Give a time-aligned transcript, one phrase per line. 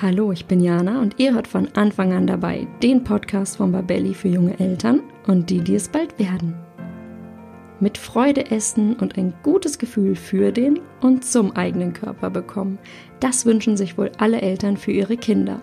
[0.00, 4.14] Hallo, ich bin Jana und ihr hört von Anfang an dabei den Podcast von Babelli
[4.14, 6.54] für junge Eltern und die, die es bald werden.
[7.80, 12.78] Mit Freude essen und ein gutes Gefühl für den und zum eigenen Körper bekommen.
[13.18, 15.60] Das wünschen sich wohl alle Eltern für ihre Kinder.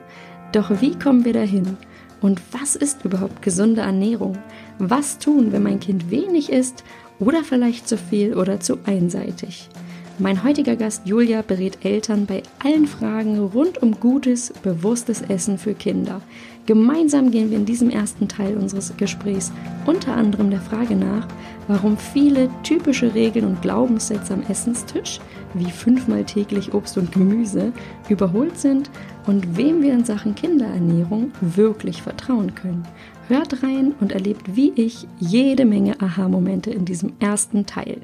[0.51, 1.77] Doch wie kommen wir dahin?
[2.19, 4.37] Und was ist überhaupt gesunde Ernährung?
[4.79, 6.83] Was tun, wenn mein Kind wenig isst
[7.19, 9.69] oder vielleicht zu viel oder zu einseitig?
[10.17, 15.73] Mein heutiger Gast Julia berät Eltern bei allen Fragen rund um gutes, bewusstes Essen für
[15.73, 16.21] Kinder.
[16.65, 19.51] Gemeinsam gehen wir in diesem ersten Teil unseres Gesprächs
[19.85, 21.27] unter anderem der Frage nach,
[21.67, 25.19] warum viele typische Regeln und Glaubenssätze am Essenstisch,
[25.53, 27.73] wie fünfmal täglich Obst und Gemüse,
[28.07, 28.89] überholt sind
[29.27, 32.87] und wem wir in Sachen Kinderernährung wirklich vertrauen können.
[33.27, 37.97] Hört rein und erlebt wie ich jede Menge Aha-Momente in diesem ersten Teil.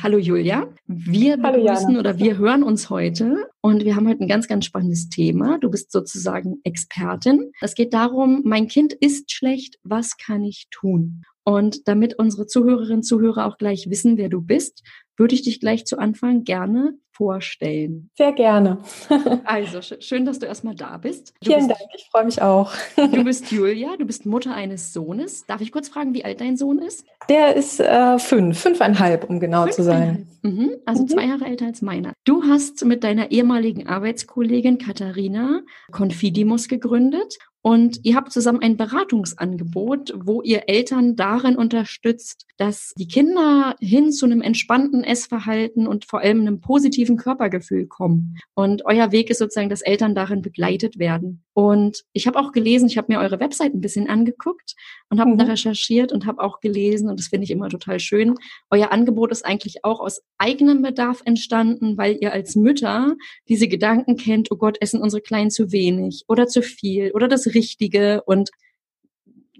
[0.00, 4.28] Hallo Julia, wir Hallo begrüßen oder wir hören uns heute und wir haben heute ein
[4.28, 5.58] ganz, ganz spannendes Thema.
[5.58, 7.50] Du bist sozusagen Expertin.
[7.60, 11.22] Es geht darum, mein Kind ist schlecht, was kann ich tun?
[11.42, 14.84] Und damit unsere Zuhörerinnen und Zuhörer auch gleich wissen, wer du bist,
[15.16, 18.10] würde ich dich gleich zu Anfang gerne vorstellen.
[18.16, 18.78] Sehr gerne.
[19.44, 21.34] also, schön, dass du erstmal da bist.
[21.42, 22.72] Du Vielen bist, Dank, ich freue mich auch.
[22.96, 25.44] du bist Julia, du bist Mutter eines Sohnes.
[25.46, 27.04] Darf ich kurz fragen, wie alt dein Sohn ist?
[27.28, 30.28] Der ist äh, fünf, fünfeinhalb, um genau zu sein.
[30.42, 30.76] Mhm.
[30.86, 31.08] Also mhm.
[31.08, 32.12] zwei Jahre älter als meiner.
[32.24, 40.14] Du hast mit deiner ehemaligen Arbeitskollegin Katharina Confidimus gegründet und ihr habt zusammen ein Beratungsangebot,
[40.16, 46.20] wo ihr Eltern darin unterstützt, dass die Kinder hin zu einem entspannten Essverhalten und vor
[46.20, 48.38] allem einem positiven Körpergefühl kommen.
[48.54, 51.44] Und euer Weg ist sozusagen, dass Eltern darin begleitet werden.
[51.58, 54.76] Und ich habe auch gelesen, ich habe mir eure Website ein bisschen angeguckt
[55.10, 55.38] und habe mhm.
[55.38, 58.36] da recherchiert und habe auch gelesen, und das finde ich immer total schön.
[58.70, 63.16] Euer Angebot ist eigentlich auch aus eigenem Bedarf entstanden, weil ihr als Mütter
[63.48, 67.46] diese Gedanken kennt, oh Gott, essen unsere Kleinen zu wenig oder zu viel oder das
[67.48, 68.50] Richtige und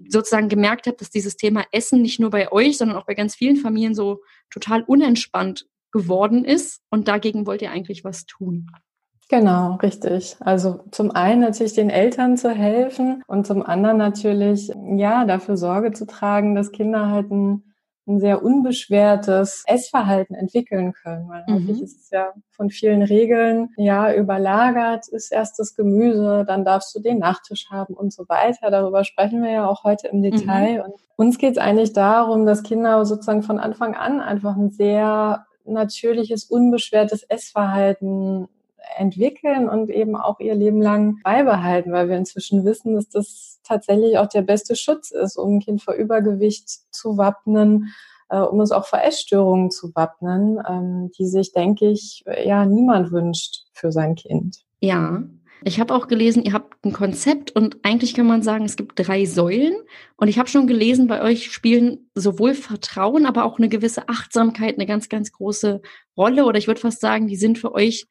[0.07, 3.35] sozusagen gemerkt habt, dass dieses Thema Essen nicht nur bei euch, sondern auch bei ganz
[3.35, 8.67] vielen Familien so total unentspannt geworden ist und dagegen wollt ihr eigentlich was tun.
[9.29, 10.35] Genau, richtig.
[10.39, 15.91] Also zum einen natürlich den Eltern zu helfen und zum anderen natürlich, ja, dafür Sorge
[15.91, 17.63] zu tragen, dass Kinder halt ein,
[18.07, 21.29] ein sehr unbeschwertes Essverhalten entwickeln können.
[21.29, 21.53] Weil mhm.
[21.53, 26.95] häufig ist es ja von vielen Regeln, ja, überlagert, ist erst das Gemüse, dann darfst
[26.95, 28.71] du den Nachtisch haben und so weiter.
[28.71, 30.79] Darüber sprechen wir ja auch heute im Detail.
[30.79, 30.85] Mhm.
[30.85, 35.45] Und uns geht es eigentlich darum, dass Kinder sozusagen von Anfang an einfach ein sehr
[35.65, 38.47] natürliches, unbeschwertes Essverhalten
[38.97, 44.17] entwickeln und eben auch ihr Leben lang beibehalten, weil wir inzwischen wissen, dass das tatsächlich
[44.17, 47.93] auch der beste Schutz ist, um ein Kind vor Übergewicht zu wappnen,
[48.29, 53.11] äh, um es auch vor Essstörungen zu wappnen, ähm, die sich, denke ich, ja niemand
[53.11, 54.57] wünscht für sein Kind.
[54.81, 55.23] Ja,
[55.63, 58.93] ich habe auch gelesen, ihr habt ein Konzept und eigentlich kann man sagen, es gibt
[58.95, 59.75] drei Säulen.
[60.15, 64.75] Und ich habe schon gelesen, bei euch spielen sowohl Vertrauen, aber auch eine gewisse Achtsamkeit
[64.75, 65.81] eine ganz, ganz große
[66.15, 66.45] Rolle.
[66.45, 68.07] Oder ich würde fast sagen, die sind für euch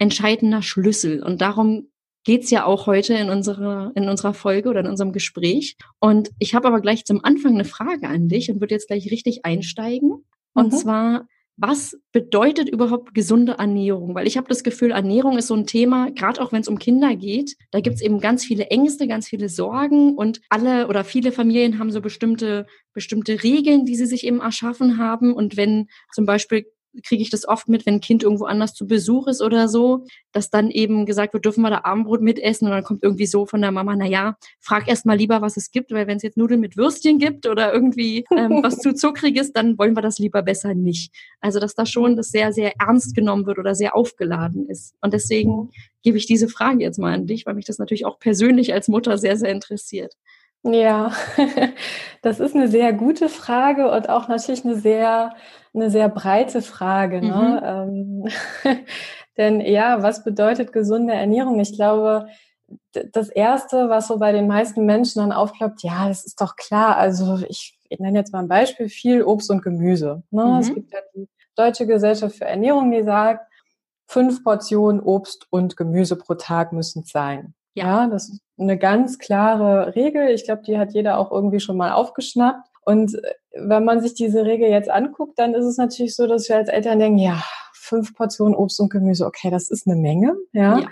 [0.00, 1.22] entscheidender Schlüssel.
[1.22, 1.90] Und darum
[2.24, 5.76] geht's ja auch heute in unserer, in unserer Folge oder in unserem Gespräch.
[6.00, 9.10] Und ich habe aber gleich zum Anfang eine Frage an dich und würde jetzt gleich
[9.10, 10.24] richtig einsteigen.
[10.54, 10.76] Und mhm.
[10.76, 14.14] zwar, was bedeutet überhaupt gesunde Ernährung?
[14.14, 16.78] Weil ich habe das Gefühl, Ernährung ist so ein Thema, gerade auch wenn es um
[16.78, 21.32] Kinder geht, da gibt's eben ganz viele Ängste, ganz viele Sorgen und alle oder viele
[21.32, 25.34] Familien haben so bestimmte, bestimmte Regeln, die sie sich eben erschaffen haben.
[25.34, 26.64] Und wenn zum Beispiel
[27.04, 30.04] kriege ich das oft mit, wenn ein Kind irgendwo anders zu Besuch ist oder so,
[30.32, 33.46] dass dann eben gesagt wird, dürfen wir da Abendbrot mitessen und dann kommt irgendwie so
[33.46, 36.22] von der Mama, na ja, frag erst mal lieber, was es gibt, weil wenn es
[36.22, 40.18] jetzt Nudeln mit Würstchen gibt oder irgendwie ähm, was zu zuckriges, dann wollen wir das
[40.18, 41.12] lieber besser nicht.
[41.40, 44.94] Also dass da schon das sehr, sehr ernst genommen wird oder sehr aufgeladen ist.
[45.00, 45.70] Und deswegen
[46.02, 48.88] gebe ich diese Frage jetzt mal an dich, weil mich das natürlich auch persönlich als
[48.88, 50.14] Mutter sehr, sehr interessiert.
[50.62, 51.12] Ja,
[52.22, 55.34] das ist eine sehr gute Frage und auch natürlich eine sehr,
[55.72, 57.22] eine sehr breite Frage.
[57.22, 58.26] Ne?
[58.28, 58.28] Mhm.
[58.64, 58.78] Ähm,
[59.38, 61.60] denn ja, was bedeutet gesunde Ernährung?
[61.60, 62.28] Ich glaube,
[62.92, 66.96] das Erste, was so bei den meisten Menschen dann aufklappt, ja, das ist doch klar.
[66.96, 70.22] Also ich, ich nenne jetzt mal ein Beispiel, viel Obst und Gemüse.
[70.30, 70.44] Ne?
[70.44, 70.58] Mhm.
[70.58, 73.46] Es gibt ja die Deutsche Gesellschaft für Ernährung, die sagt,
[74.06, 77.54] fünf Portionen Obst und Gemüse pro Tag müssen es sein.
[77.74, 78.04] Ja.
[78.04, 80.28] ja, das ist eine ganz klare Regel.
[80.30, 82.68] Ich glaube, die hat jeder auch irgendwie schon mal aufgeschnappt.
[82.84, 86.48] Und äh, wenn man sich diese Regel jetzt anguckt, dann ist es natürlich so, dass
[86.48, 90.36] wir als Eltern denken, ja, fünf Portionen Obst und Gemüse, okay, das ist eine Menge.
[90.52, 90.80] Ja.
[90.80, 90.88] ja.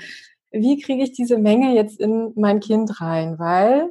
[0.51, 3.39] Wie kriege ich diese Menge jetzt in mein Kind rein?
[3.39, 3.91] Weil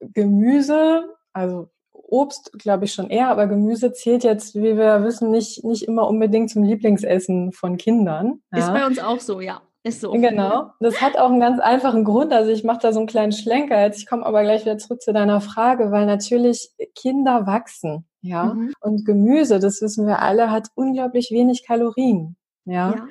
[0.00, 5.64] Gemüse, also Obst glaube ich schon eher, aber Gemüse zählt jetzt, wie wir wissen, nicht,
[5.64, 8.42] nicht immer unbedingt zum Lieblingsessen von Kindern.
[8.52, 8.58] Ja.
[8.58, 9.62] Ist bei uns auch so, ja.
[9.84, 10.12] Ist so.
[10.12, 10.70] Genau.
[10.80, 12.32] Das hat auch einen ganz einfachen Grund.
[12.32, 13.98] Also ich mache da so einen kleinen Schlenker jetzt.
[13.98, 18.54] Ich komme aber gleich wieder zurück zu deiner Frage, weil natürlich Kinder wachsen, ja.
[18.54, 18.72] Mhm.
[18.80, 22.94] Und Gemüse, das wissen wir alle, hat unglaublich wenig Kalorien, ja.
[22.94, 23.06] ja.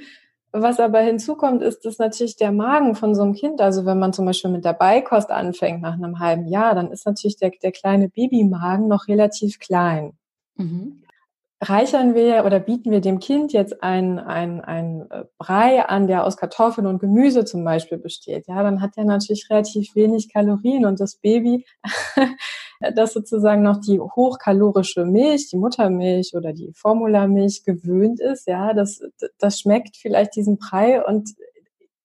[0.54, 4.12] Was aber hinzukommt, ist, dass natürlich der Magen von so einem Kind, also wenn man
[4.12, 7.72] zum Beispiel mit der Beikost anfängt nach einem halben Jahr, dann ist natürlich der, der
[7.72, 10.12] kleine Babymagen noch relativ klein.
[10.56, 11.01] Mhm
[11.62, 16.26] reichern wir oder bieten wir dem Kind jetzt ein, ein, ein äh, Brei an, der
[16.26, 20.86] aus Kartoffeln und Gemüse zum Beispiel besteht, ja, dann hat er natürlich relativ wenig Kalorien
[20.86, 21.66] und das Baby,
[22.96, 29.02] das sozusagen noch die hochkalorische Milch, die Muttermilch oder die Formulamilch gewöhnt ist, ja, das,
[29.38, 31.30] das schmeckt vielleicht diesen Brei und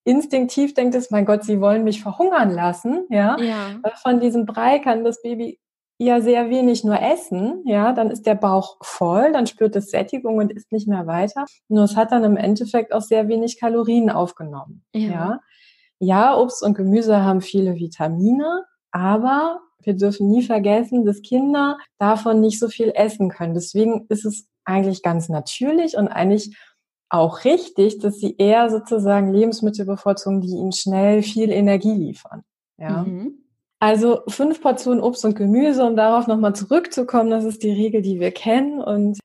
[0.05, 3.39] instinktiv denkt es, mein Gott, sie wollen mich verhungern lassen, ja.
[3.41, 3.81] ja.
[4.03, 5.59] Von diesem Brei kann das Baby
[5.99, 10.37] ja sehr wenig nur essen, ja, dann ist der Bauch voll, dann spürt es Sättigung
[10.39, 11.47] und isst nicht mehr weiter.
[11.69, 14.85] Nur es hat dann im Endeffekt auch sehr wenig Kalorien aufgenommen.
[14.95, 15.11] Ja.
[15.11, 15.41] ja.
[15.99, 22.41] Ja, Obst und Gemüse haben viele Vitamine, aber wir dürfen nie vergessen, dass Kinder davon
[22.41, 23.55] nicht so viel essen können.
[23.55, 26.55] Deswegen ist es eigentlich ganz natürlich und eigentlich
[27.09, 32.43] auch richtig, dass sie eher sozusagen Lebensmittel bevorzugen, die ihnen schnell viel Energie liefern.
[32.79, 33.05] Ja.
[33.05, 33.46] Mhm.
[33.79, 38.21] Also fünf Portionen Obst und Gemüse, um darauf nochmal zurückzukommen, das ist die Regel, die
[38.21, 38.81] wir kennen.
[38.81, 39.19] Und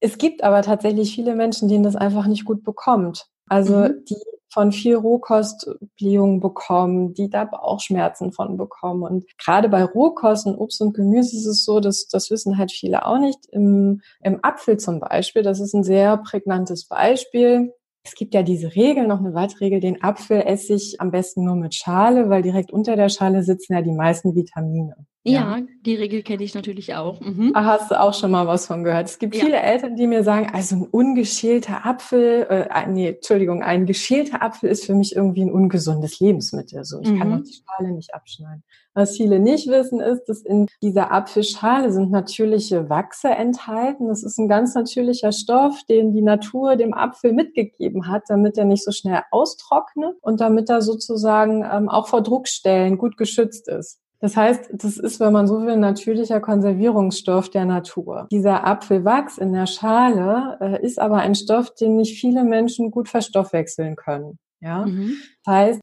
[0.00, 3.26] es gibt aber tatsächlich viele Menschen, denen das einfach nicht gut bekommt.
[3.48, 4.04] Also mhm.
[4.08, 4.16] die
[4.50, 9.02] von viel Rohkost Blähungen bekommen, die da Bauchschmerzen von bekommen.
[9.02, 12.72] Und gerade bei Rohkost und Obst und Gemüse ist es so, dass das wissen halt
[12.72, 13.38] viele auch nicht.
[13.50, 17.74] Im, im Apfel zum Beispiel, das ist ein sehr prägnantes Beispiel.
[18.04, 21.44] Es gibt ja diese Regel, noch eine weitere Regel, den Apfel esse ich am besten
[21.44, 24.94] nur mit Schale, weil direkt unter der Schale sitzen ja die meisten Vitamine.
[25.24, 27.20] Ja, ja die Regel kenne ich natürlich auch.
[27.20, 27.52] Mhm.
[27.54, 29.06] Ah, hast du auch schon mal was von gehört?
[29.06, 29.44] Es gibt ja.
[29.44, 34.70] viele Eltern, die mir sagen, also ein ungeschälter Apfel, äh, nee, Entschuldigung, ein geschälter Apfel
[34.70, 36.84] ist für mich irgendwie ein ungesundes Lebensmittel.
[36.84, 37.18] So, ich mhm.
[37.18, 38.62] kann doch die Schale nicht abschneiden.
[38.94, 44.08] Was viele nicht wissen, ist, dass in dieser Apfelschale sind natürliche Wachse enthalten.
[44.08, 48.64] Das ist ein ganz natürlicher Stoff, den die Natur dem Apfel mitgegeben hat, damit er
[48.64, 54.00] nicht so schnell austrocknet und damit er sozusagen ähm, auch vor Druckstellen gut geschützt ist.
[54.20, 58.26] Das heißt, das ist, wenn man so will, ein natürlicher Konservierungsstoff der Natur.
[58.32, 63.08] Dieser Apfelwachs in der Schale äh, ist aber ein Stoff, den nicht viele Menschen gut
[63.08, 64.38] verstoffwechseln können.
[64.60, 65.16] Ja, mhm.
[65.44, 65.80] das heißt,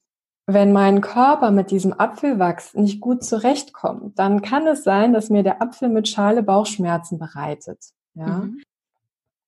[0.48, 5.42] wenn mein Körper mit diesem Apfelwachs nicht gut zurechtkommt, dann kann es sein, dass mir
[5.42, 7.80] der Apfel mit Schale Bauchschmerzen bereitet.
[8.14, 8.40] Ja.
[8.40, 8.62] Mhm.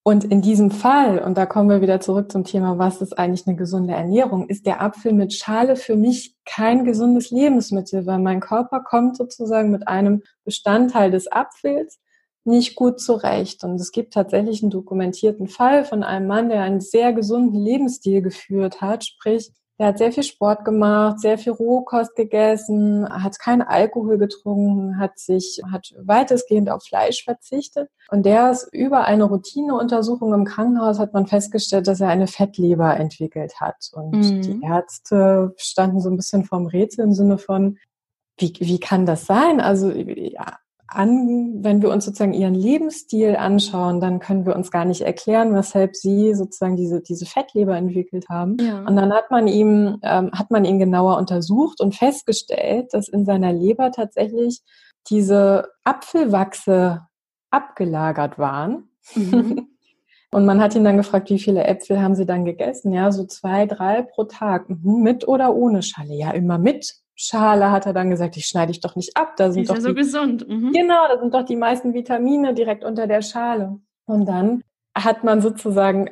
[0.07, 3.45] Und in diesem Fall, und da kommen wir wieder zurück zum Thema, was ist eigentlich
[3.45, 8.39] eine gesunde Ernährung, ist der Apfel mit Schale für mich kein gesundes Lebensmittel, weil mein
[8.39, 11.99] Körper kommt sozusagen mit einem Bestandteil des Apfels
[12.45, 13.65] nicht gut zurecht.
[13.65, 18.21] Und es gibt tatsächlich einen dokumentierten Fall von einem Mann, der einen sehr gesunden Lebensstil
[18.21, 23.61] geführt hat, sprich der hat sehr viel Sport gemacht, sehr viel Rohkost gegessen, hat keinen
[23.61, 27.89] Alkohol getrunken, hat sich, hat weitestgehend auf Fleisch verzichtet.
[28.09, 32.97] Und der ist über eine Routineuntersuchung im Krankenhaus hat man festgestellt, dass er eine Fettleber
[32.97, 33.89] entwickelt hat.
[33.93, 34.41] Und mhm.
[34.41, 37.77] die Ärzte standen so ein bisschen vorm Rätsel im Sinne von,
[38.39, 39.59] wie, wie kann das sein?
[39.59, 44.85] Also ja, an, wenn wir uns sozusagen ihren Lebensstil anschauen, dann können wir uns gar
[44.85, 48.57] nicht erklären, weshalb sie sozusagen diese, diese Fettleber entwickelt haben.
[48.59, 48.79] Ja.
[48.79, 53.25] Und dann hat man ihm, ähm, hat man ihn genauer untersucht und festgestellt, dass in
[53.25, 54.61] seiner Leber tatsächlich
[55.09, 57.01] diese Apfelwachse
[57.51, 58.89] abgelagert waren.
[59.15, 59.67] Mhm.
[60.29, 62.91] Und man hat ihn dann gefragt, wie viele Äpfel haben sie dann gegessen?
[62.91, 64.69] Ja, so zwei, drei pro Tag.
[64.69, 66.13] Mhm, mit oder ohne Schale?
[66.13, 66.95] Ja, immer mit.
[67.19, 69.35] Schale hat er dann gesagt, ich schneide ich doch nicht ab.
[69.37, 70.47] Da sind ist doch ja so die, gesund.
[70.47, 70.71] Mhm.
[70.71, 73.79] Genau, da sind doch die meisten Vitamine direkt unter der Schale.
[74.05, 74.61] Und dann
[74.95, 76.07] hat man sozusagen,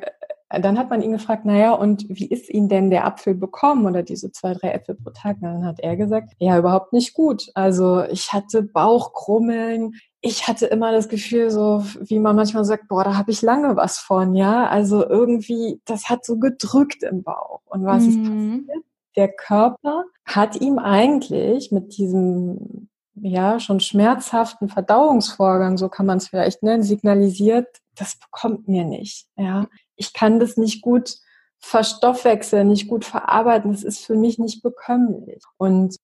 [0.48, 3.86] äh, dann hat man ihn gefragt, naja, und wie ist Ihnen denn der Apfel bekommen
[3.86, 5.36] oder diese zwei, drei Äpfel pro Tag?
[5.36, 7.50] Und dann hat er gesagt, ja, überhaupt nicht gut.
[7.54, 13.04] Also ich hatte Bauchkrummeln, ich hatte immer das Gefühl, so wie man manchmal sagt, boah,
[13.04, 14.66] da habe ich lange was von, ja.
[14.66, 17.60] Also irgendwie, das hat so gedrückt im Bauch.
[17.66, 18.08] Und was mhm.
[18.08, 18.84] ist passiert?
[19.16, 26.28] Der Körper hat ihm eigentlich mit diesem ja schon schmerzhaften Verdauungsvorgang, so kann man es
[26.28, 29.26] vielleicht nennen, signalisiert, das bekommt mir nicht.
[29.36, 31.16] Ja, ich kann das nicht gut
[31.58, 33.72] verstoffwechseln, nicht gut verarbeiten.
[33.72, 35.42] Das ist für mich nicht bekömmlich.
[35.56, 35.96] Und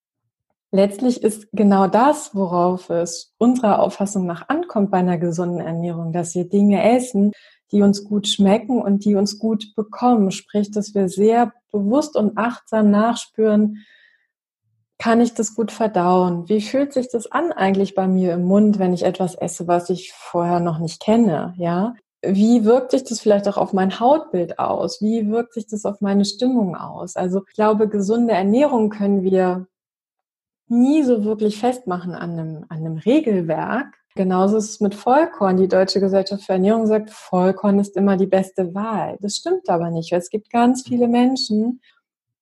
[0.70, 6.34] letztlich ist genau das, worauf es unserer Auffassung nach ankommt bei einer gesunden Ernährung, dass
[6.34, 7.32] wir Dinge essen,
[7.72, 10.30] die uns gut schmecken und die uns gut bekommen.
[10.30, 13.78] Sprich, dass wir sehr bewusst und achtsam nachspüren,
[14.98, 16.48] kann ich das gut verdauen?
[16.48, 19.90] Wie fühlt sich das an eigentlich bei mir im Mund, wenn ich etwas esse, was
[19.90, 21.54] ich vorher noch nicht kenne?
[21.56, 25.02] Ja, wie wirkt sich das vielleicht auch auf mein Hautbild aus?
[25.02, 27.16] Wie wirkt sich das auf meine Stimmung aus?
[27.16, 29.66] Also ich glaube, gesunde Ernährung können wir
[30.68, 34.01] nie so wirklich festmachen an einem, an einem Regelwerk.
[34.14, 35.56] Genauso ist es mit Vollkorn.
[35.56, 39.16] Die Deutsche Gesellschaft für Ernährung sagt, Vollkorn ist immer die beste Wahl.
[39.20, 40.12] Das stimmt aber nicht.
[40.12, 41.80] Es gibt ganz viele Menschen,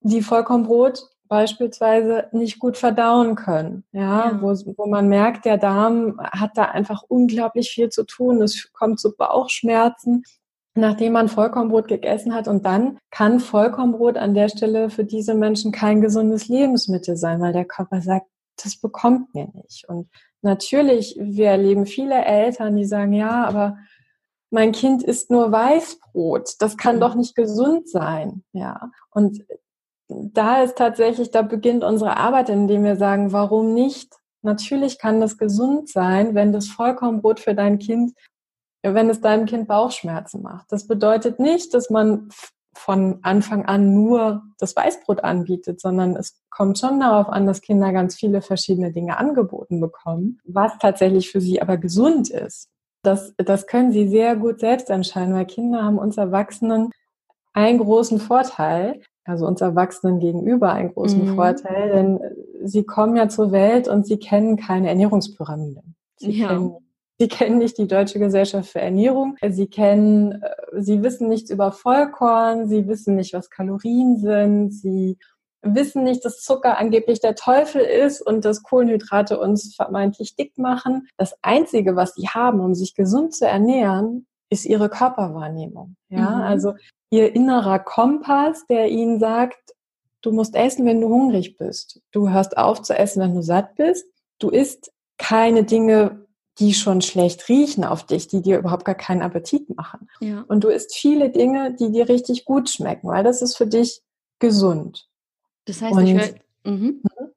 [0.00, 3.84] die Vollkornbrot beispielsweise nicht gut verdauen können.
[3.92, 8.42] Ja, ja, Wo, wo man merkt, der Darm hat da einfach unglaublich viel zu tun.
[8.42, 10.24] Es kommt zu Bauchschmerzen,
[10.74, 12.48] nachdem man Vollkornbrot gegessen hat.
[12.48, 17.52] Und dann kann Vollkornbrot an der Stelle für diese Menschen kein gesundes Lebensmittel sein, weil
[17.52, 18.26] der Körper sagt,
[18.62, 19.88] das bekommt mir nicht.
[19.88, 20.08] Und
[20.42, 23.78] natürlich, wir erleben viele Eltern, die sagen, ja, aber
[24.50, 26.54] mein Kind isst nur Weißbrot.
[26.58, 27.00] Das kann mhm.
[27.00, 28.42] doch nicht gesund sein.
[28.52, 28.90] Ja.
[29.10, 29.44] Und
[30.08, 34.12] da ist tatsächlich, da beginnt unsere Arbeit, indem wir sagen, warum nicht?
[34.42, 38.12] Natürlich kann das gesund sein, wenn das Vollkornbrot für dein Kind,
[38.82, 40.66] wenn es deinem Kind Bauchschmerzen macht.
[40.72, 42.30] Das bedeutet nicht, dass man
[42.74, 47.92] von Anfang an nur das Weißbrot anbietet, sondern es kommt schon darauf an, dass Kinder
[47.92, 52.68] ganz viele verschiedene Dinge angeboten bekommen, was tatsächlich für sie aber gesund ist.
[53.02, 56.90] Das, das können sie sehr gut selbst entscheiden, weil Kinder haben uns Erwachsenen
[57.52, 61.34] einen großen Vorteil, also uns Erwachsenen gegenüber einen großen mhm.
[61.34, 62.20] Vorteil, denn
[62.62, 65.82] sie kommen ja zur Welt und sie kennen keine Ernährungspyramide.
[66.16, 66.48] Sie, ja.
[66.48, 66.76] kennen,
[67.20, 69.36] sie kennen nicht die Deutsche Gesellschaft für Ernährung.
[69.46, 72.68] Sie kennen, äh, sie wissen nichts über Vollkorn.
[72.68, 74.72] Sie wissen nicht, was Kalorien sind.
[74.72, 75.18] Sie
[75.62, 81.08] wissen nicht, dass Zucker angeblich der Teufel ist und dass Kohlenhydrate uns vermeintlich dick machen.
[81.18, 85.96] Das Einzige, was sie haben, um sich gesund zu ernähren, ist ihre Körperwahrnehmung.
[86.08, 86.42] Ja, mhm.
[86.42, 86.74] also
[87.10, 89.74] ihr innerer Kompass, der ihnen sagt,
[90.22, 92.00] du musst essen, wenn du hungrig bist.
[92.12, 94.06] Du hörst auf zu essen, wenn du satt bist.
[94.38, 96.26] Du isst keine Dinge,
[96.60, 100.08] die schon schlecht riechen auf dich, die dir überhaupt gar keinen Appetit machen.
[100.20, 100.44] Ja.
[100.46, 104.02] Und du isst viele Dinge, die dir richtig gut schmecken, weil das ist für dich
[104.38, 105.08] gesund.
[105.64, 107.00] Das heißt, Und, ich höre mhm.
[107.02, 107.30] mhm.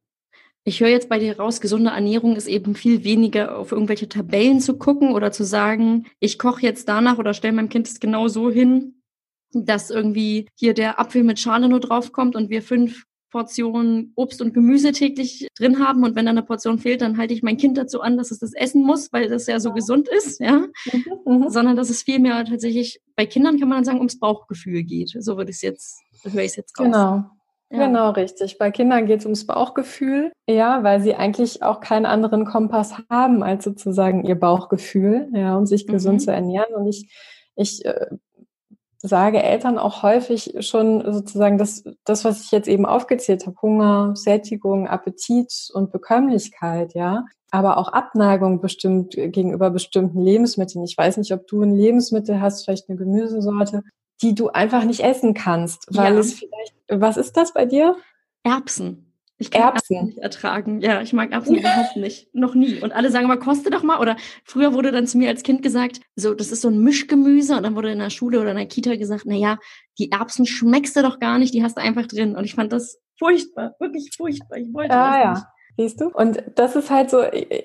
[0.65, 4.59] ich hör jetzt bei dir raus, gesunde Ernährung ist eben viel weniger auf irgendwelche Tabellen
[4.59, 8.27] zu gucken oder zu sagen, ich koche jetzt danach oder stelle meinem Kind es genau
[8.27, 9.01] so hin,
[9.53, 14.53] dass irgendwie hier der Apfel mit Schale nur draufkommt und wir fünf Portionen Obst und
[14.53, 17.79] Gemüse täglich drin haben und wenn dann eine Portion fehlt, dann halte ich mein Kind
[17.79, 19.75] dazu an, dass es das essen muss, weil das ja so ja.
[19.75, 20.59] gesund ist, ja.
[20.59, 21.49] Mhm, mhm.
[21.49, 25.15] Sondern dass es vielmehr tatsächlich bei Kindern kann man dann sagen ums Bauchgefühl geht.
[25.19, 26.85] So würde ich es jetzt, höre ich es jetzt raus.
[26.85, 27.23] Genau.
[27.71, 27.87] Ja.
[27.87, 28.59] Genau, richtig.
[28.59, 33.41] Bei Kindern geht es ums Bauchgefühl, ja, weil sie eigentlich auch keinen anderen Kompass haben
[33.41, 36.19] als sozusagen ihr Bauchgefühl, ja, um sich gesund mhm.
[36.19, 36.75] zu ernähren.
[36.75, 37.11] Und ich,
[37.55, 38.05] ich äh,
[39.05, 44.15] sage Eltern auch häufig schon sozusagen das, das, was ich jetzt eben aufgezählt habe, Hunger,
[44.15, 50.85] Sättigung, Appetit und Bekömmlichkeit, ja, aber auch Abneigung bestimmt gegenüber bestimmten Lebensmitteln.
[50.85, 53.83] Ich weiß nicht, ob du ein Lebensmittel hast, vielleicht eine Gemüsesorte,
[54.21, 56.19] die du einfach nicht essen kannst, weil ja.
[56.19, 57.97] es vielleicht, was ist das bei dir?
[58.43, 59.02] Erbsen.
[59.37, 59.95] Ich kann Erbsen.
[59.95, 60.81] Erbsen nicht ertragen.
[60.81, 62.33] Ja, ich mag Erbsen überhaupt nicht.
[62.33, 62.79] Noch nie.
[62.81, 63.99] Und alle sagen aber, koste doch mal.
[63.99, 67.57] Oder früher wurde dann zu mir als Kind gesagt, so, das ist so ein Mischgemüse.
[67.57, 69.57] Und dann wurde in der Schule oder in der Kita gesagt, na ja,
[69.97, 72.35] die Erbsen schmeckst du doch gar nicht, die hast du einfach drin.
[72.35, 74.57] Und ich fand das furchtbar, wirklich furchtbar.
[74.57, 75.47] Ich wollte ah, das nicht.
[75.75, 76.09] Siehst du?
[76.09, 77.23] Und das ist halt so,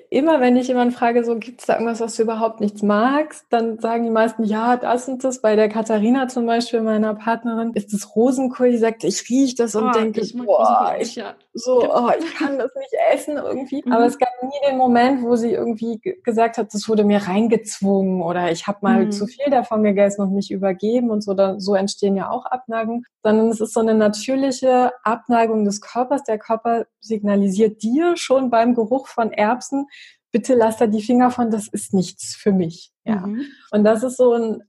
[0.09, 3.45] immer wenn ich jemanden frage, so gibt es da irgendwas, was du überhaupt nichts magst,
[3.51, 5.41] dann sagen die meisten, ja, das und das.
[5.41, 9.75] Bei der Katharina zum Beispiel, meiner Partnerin, ist das Rosenkohl, die sagt, ich rieche das
[9.75, 11.35] und oh, denke, ich boah, ich, ja.
[11.53, 13.83] so, oh, ich kann das nicht essen irgendwie.
[13.85, 13.91] Mhm.
[13.91, 18.23] Aber es gab nie den Moment, wo sie irgendwie gesagt hat, das wurde mir reingezwungen
[18.23, 19.11] oder ich habe mal mhm.
[19.11, 21.35] zu viel davon gegessen und mich übergeben und so.
[21.35, 23.05] Da, so entstehen ja auch Abneigungen.
[23.23, 26.23] Sondern es ist so eine natürliche Abneigung des Körpers.
[26.23, 29.87] Der Körper signalisiert dir, schon beim Geruch von Erbsen,
[30.31, 32.91] bitte lass da die Finger von, das ist nichts für mich.
[33.03, 33.27] Ja.
[33.27, 33.45] Mhm.
[33.71, 34.63] Und das ist so ein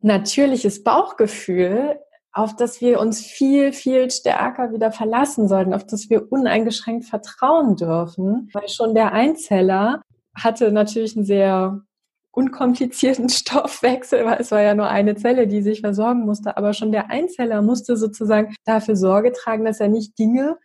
[0.00, 1.98] natürliches Bauchgefühl,
[2.32, 7.76] auf das wir uns viel, viel stärker wieder verlassen sollten, auf das wir uneingeschränkt vertrauen
[7.76, 10.02] dürfen, weil schon der Einzeller
[10.34, 11.82] hatte natürlich einen sehr
[12.32, 16.92] unkomplizierten Stoffwechsel, weil es war ja nur eine Zelle, die sich versorgen musste, aber schon
[16.92, 20.58] der Einzeller musste sozusagen dafür Sorge tragen, dass er nicht Dinge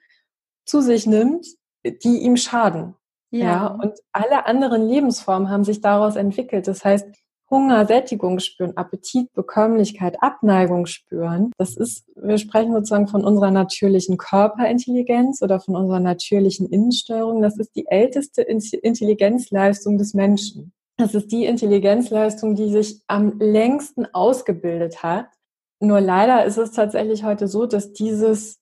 [0.66, 1.46] zu sich nimmt,
[1.84, 2.96] die ihm schaden.
[3.32, 3.46] Ja.
[3.46, 3.68] ja.
[3.68, 6.68] Und alle anderen Lebensformen haben sich daraus entwickelt.
[6.68, 7.08] Das heißt,
[7.50, 11.52] Hunger, Sättigung spüren, Appetit, Bekömmlichkeit, Abneigung spüren.
[11.58, 17.44] Das ist, wir sprechen sozusagen von unserer natürlichen Körperintelligenz oder von unserer natürlichen Innensteuerung.
[17.44, 20.74] Das ist die älteste Intelligenzleistung des Menschen.
[20.98, 25.28] Das ist die Intelligenzleistung, die sich am längsten ausgebildet hat.
[25.80, 28.60] Nur leider ist es tatsächlich heute so, dass dieses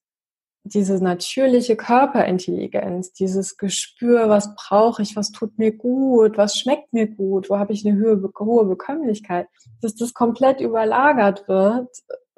[0.65, 7.07] diese natürliche Körperintelligenz, dieses Gespür, was brauche ich, was tut mir gut, was schmeckt mir
[7.07, 9.47] gut, wo habe ich eine hohe, hohe Bekömmlichkeit,
[9.81, 11.89] dass das komplett überlagert wird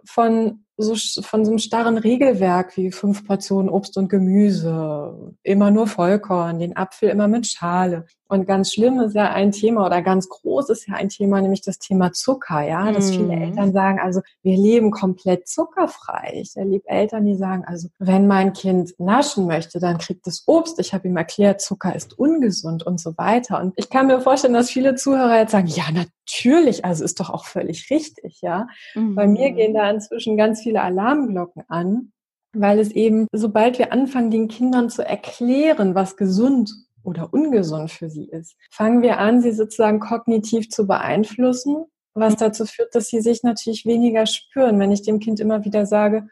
[0.06, 5.88] von so, von so einem starren Regelwerk wie fünf Portionen Obst und Gemüse, immer nur
[5.88, 8.06] Vollkorn, den Apfel immer mit Schale.
[8.28, 11.62] Und ganz schlimm ist ja ein Thema oder ganz groß ist ja ein Thema, nämlich
[11.62, 13.42] das Thema Zucker, ja, dass viele mhm.
[13.44, 16.40] Eltern sagen, also wir leben komplett zuckerfrei.
[16.42, 20.80] Ich erlebe Eltern, die sagen, also wenn mein Kind naschen möchte, dann kriegt es Obst.
[20.80, 23.62] Ich habe ihm erklärt, Zucker ist ungesund und so weiter.
[23.62, 27.30] Und ich kann mir vorstellen, dass viele Zuhörer jetzt sagen, ja, natürlich, also ist doch
[27.30, 28.68] auch völlig richtig, ja.
[28.96, 29.14] Mm.
[29.14, 29.56] Bei mir mhm.
[29.56, 32.12] gehen da inzwischen ganz viele Alarmglocken an,
[32.54, 38.10] weil es eben, sobald wir anfangen, den Kindern zu erklären, was gesund oder ungesund für
[38.10, 42.38] sie ist, fangen wir an, sie sozusagen kognitiv zu beeinflussen, was mhm.
[42.40, 44.80] dazu führt, dass sie sich natürlich weniger spüren.
[44.80, 46.28] Wenn ich dem Kind immer wieder sage,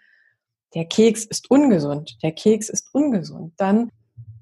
[0.75, 3.91] der Keks ist ungesund, der Keks ist ungesund, dann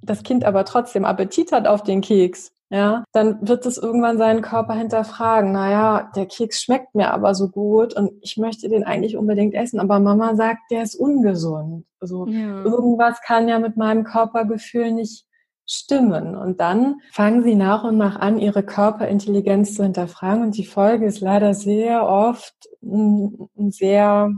[0.01, 4.41] das Kind aber trotzdem Appetit hat auf den Keks ja, dann wird es irgendwann seinen
[4.41, 5.51] Körper hinterfragen.
[5.51, 9.81] Naja, der Keks schmeckt mir aber so gut und ich möchte den eigentlich unbedingt essen,
[9.81, 11.85] aber Mama sagt, der ist ungesund.
[11.99, 12.63] Also ja.
[12.63, 15.25] irgendwas kann ja mit meinem Körpergefühl nicht
[15.71, 16.35] stimmen.
[16.35, 20.43] Und dann fangen sie nach und nach an, ihre Körperintelligenz zu hinterfragen.
[20.43, 24.31] Und die Folge ist leider sehr oft ein, ein sehr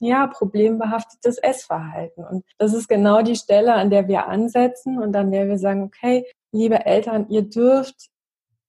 [0.00, 2.24] ja, problembehaftetes Essverhalten.
[2.24, 5.82] Und das ist genau die Stelle, an der wir ansetzen und an der wir sagen,
[5.82, 8.08] okay, liebe Eltern, ihr dürft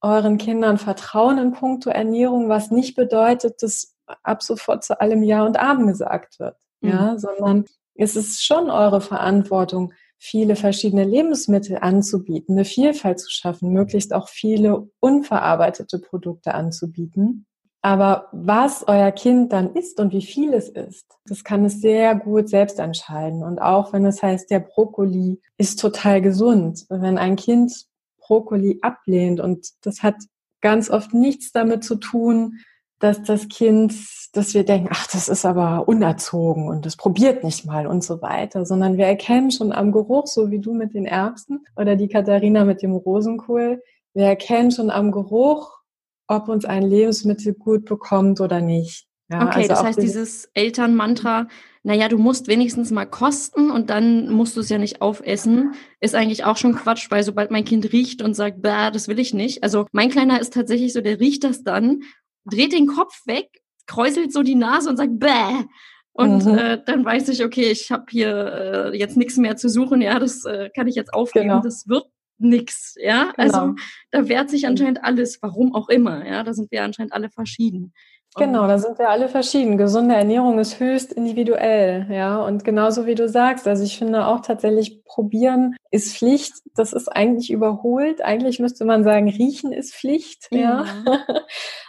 [0.02, 5.44] euren Kindern vertrauen in puncto Ernährung, was nicht bedeutet, dass ab sofort zu allem Ja
[5.44, 6.90] und Abend gesagt wird, mhm.
[6.90, 7.66] ja, sondern
[7.96, 14.28] es ist schon eure Verantwortung, viele verschiedene Lebensmittel anzubieten, eine Vielfalt zu schaffen, möglichst auch
[14.28, 17.46] viele unverarbeitete Produkte anzubieten.
[17.82, 22.14] Aber was euer Kind dann isst und wie viel es isst, das kann es sehr
[22.14, 23.42] gut selbst entscheiden.
[23.42, 26.86] Und auch wenn es heißt, der Brokkoli ist total gesund.
[26.90, 27.86] Wenn ein Kind
[28.20, 30.16] Brokkoli ablehnt und das hat
[30.60, 32.60] ganz oft nichts damit zu tun,
[33.00, 33.94] dass das Kind,
[34.34, 38.22] dass wir denken, ach, das ist aber unerzogen und das probiert nicht mal und so
[38.22, 42.10] weiter, sondern wir erkennen schon am Geruch, so wie du mit den Erbsen oder die
[42.10, 43.82] Katharina mit dem Rosenkohl,
[44.14, 45.80] wir erkennen schon am Geruch,
[46.28, 49.08] ob uns ein Lebensmittel gut bekommt oder nicht.
[49.32, 51.48] Ja, okay, also das heißt, dieses Elternmantra,
[51.84, 56.16] naja, du musst wenigstens mal kosten und dann musst du es ja nicht aufessen, ist
[56.16, 59.36] eigentlich auch schon Quatsch, weil sobald mein Kind riecht und sagt, bah, das will ich
[59.36, 59.64] nicht.
[59.64, 62.02] Also mein Kleiner ist tatsächlich so, der riecht das dann,
[62.46, 63.50] dreht den Kopf weg,
[63.88, 65.66] kräuselt so die Nase und sagt, bäh.
[66.14, 66.58] Und mhm.
[66.58, 70.20] äh, dann weiß ich, okay, ich habe hier äh, jetzt nichts mehr zu suchen, ja,
[70.20, 71.62] das äh, kann ich jetzt aufgeben, genau.
[71.62, 72.06] das wird
[72.38, 73.34] nix, ja.
[73.38, 73.72] Also genau.
[73.72, 73.76] Also
[74.12, 76.44] da wehrt sich anscheinend alles, warum auch immer, ja.
[76.44, 77.94] Da sind wir anscheinend alle verschieden.
[78.36, 79.78] Genau, da sind wir alle verschieden.
[79.78, 82.40] Gesunde Ernährung ist höchst individuell, ja.
[82.42, 86.54] Und genauso wie du sagst, also ich finde auch tatsächlich, probieren ist Pflicht.
[86.76, 88.22] Das ist eigentlich überholt.
[88.22, 90.86] Eigentlich müsste man sagen, riechen ist Pflicht, ja.
[91.06, 91.20] ja.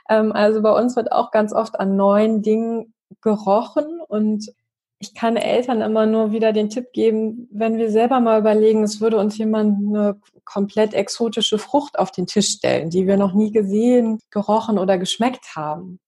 [0.09, 4.53] Ähm, also bei uns wird auch ganz oft an neuen Dingen gerochen und
[4.99, 9.01] ich kann Eltern immer nur wieder den Tipp geben, wenn wir selber mal überlegen, es
[9.01, 13.53] würde uns jemand eine komplett exotische Frucht auf den Tisch stellen, die wir noch nie
[13.53, 16.01] gesehen, gerochen oder geschmeckt haben.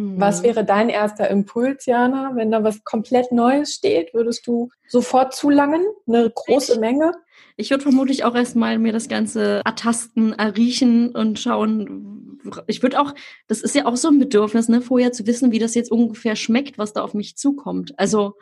[0.00, 0.20] Mhm.
[0.20, 2.32] Was wäre dein erster Impuls, Jana?
[2.34, 5.84] Wenn da was komplett Neues steht, würdest du sofort zulangen?
[6.06, 7.12] Eine große ich, Menge?
[7.56, 13.14] Ich würde vermutlich auch erstmal mir das Ganze ertasten, erriechen und schauen, ich würde auch,
[13.48, 16.36] das ist ja auch so ein Bedürfnis, ne, vorher zu wissen, wie das jetzt ungefähr
[16.36, 17.98] schmeckt, was da auf mich zukommt.
[17.98, 18.34] Also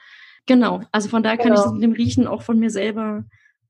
[0.47, 1.61] genau, also von daher kann genau.
[1.61, 3.25] ich das mit dem Riechen auch von mir selber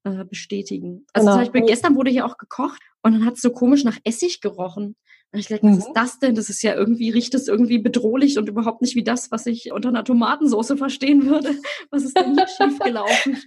[0.05, 1.07] äh, bestätigen.
[1.14, 1.37] Also genau.
[1.37, 4.42] zum Beispiel gestern wurde hier auch gekocht und dann hat es so komisch nach Essig
[4.42, 4.96] gerochen.
[5.30, 5.78] Und ich dachte, was mhm.
[5.78, 6.34] ist das denn?
[6.34, 9.72] Das ist ja irgendwie, riecht es irgendwie bedrohlich und überhaupt nicht wie das, was ich
[9.72, 11.54] unter einer Tomatensauce verstehen würde.
[11.90, 13.36] Was ist denn hier schief gelaufen?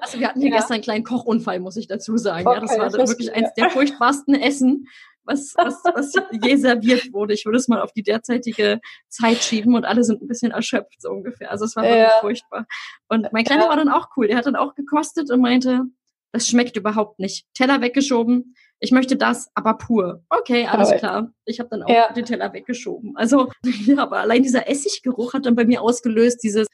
[0.00, 0.56] also wir hatten hier ja.
[0.56, 2.46] gestern einen kleinen Kochunfall, muss ich dazu sagen.
[2.46, 4.86] Okay, ja, das war wirklich eins der furchtbarsten Essen,
[5.24, 7.34] was, was, was je serviert wurde.
[7.34, 11.00] Ich würde es mal auf die derzeitige Zeit schieben und alle sind ein bisschen erschöpft,
[11.02, 11.50] so ungefähr.
[11.50, 12.20] Also es war wirklich ja.
[12.20, 12.66] furchtbar.
[13.08, 13.68] Und mein Kleiner ja.
[13.68, 14.28] war dann auch cool.
[14.28, 15.84] Der hat dann auch gekostet und meinte,
[16.32, 17.46] das schmeckt überhaupt nicht.
[17.54, 18.54] Teller weggeschoben.
[18.78, 20.22] Ich möchte das, aber pur.
[20.30, 21.32] Okay, alles klar.
[21.44, 22.12] Ich habe dann auch ja.
[22.12, 23.16] den Teller weggeschoben.
[23.16, 23.50] Also,
[23.86, 26.66] ja, aber allein dieser Essiggeruch hat dann bei mir ausgelöst, dieses,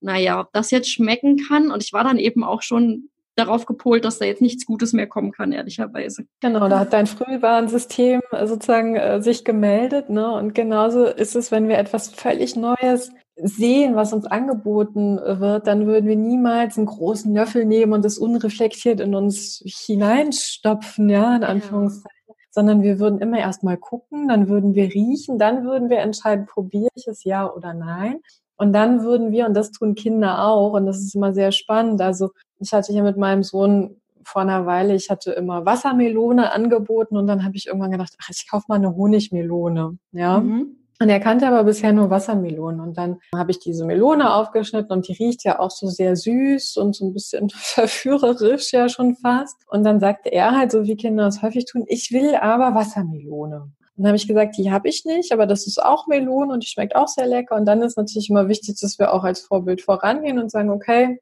[0.00, 1.70] naja, ob das jetzt schmecken kann.
[1.70, 5.06] Und ich war dann eben auch schon darauf gepolt, dass da jetzt nichts Gutes mehr
[5.06, 6.26] kommen kann, ehrlicherweise.
[6.40, 10.10] Genau, da hat dein Frühwarnsystem sozusagen äh, sich gemeldet.
[10.10, 10.32] Ne?
[10.32, 13.12] Und genauso ist es, wenn wir etwas völlig Neues
[13.42, 18.18] sehen, was uns angeboten wird, dann würden wir niemals einen großen Löffel nehmen und das
[18.18, 22.10] unreflektiert in uns hineinstopfen, ja, in Anführungszeichen.
[22.28, 22.34] Ja.
[22.52, 26.46] Sondern wir würden immer erst mal gucken, dann würden wir riechen, dann würden wir entscheiden,
[26.46, 28.20] probiere ich es ja oder nein.
[28.56, 32.00] Und dann würden wir, und das tun Kinder auch, und das ist immer sehr spannend.
[32.02, 37.16] Also ich hatte hier mit meinem Sohn vor einer Weile, ich hatte immer Wassermelone angeboten
[37.16, 39.98] und dann habe ich irgendwann gedacht, ach, ich kaufe mal eine Honigmelone.
[40.12, 40.40] Ja.
[40.40, 40.76] Mhm.
[41.02, 42.80] Und er kannte aber bisher nur Wassermelonen.
[42.80, 46.76] Und dann habe ich diese Melone aufgeschnitten und die riecht ja auch so sehr süß
[46.76, 49.56] und so ein bisschen verführerisch ja schon fast.
[49.68, 53.72] Und dann sagte er halt, so wie Kinder es häufig tun, ich will aber Wassermelone.
[53.96, 56.68] dann habe ich gesagt, die habe ich nicht, aber das ist auch Melone und die
[56.68, 57.56] schmeckt auch sehr lecker.
[57.56, 61.18] Und dann ist natürlich immer wichtig, dass wir auch als Vorbild vorangehen und sagen, okay,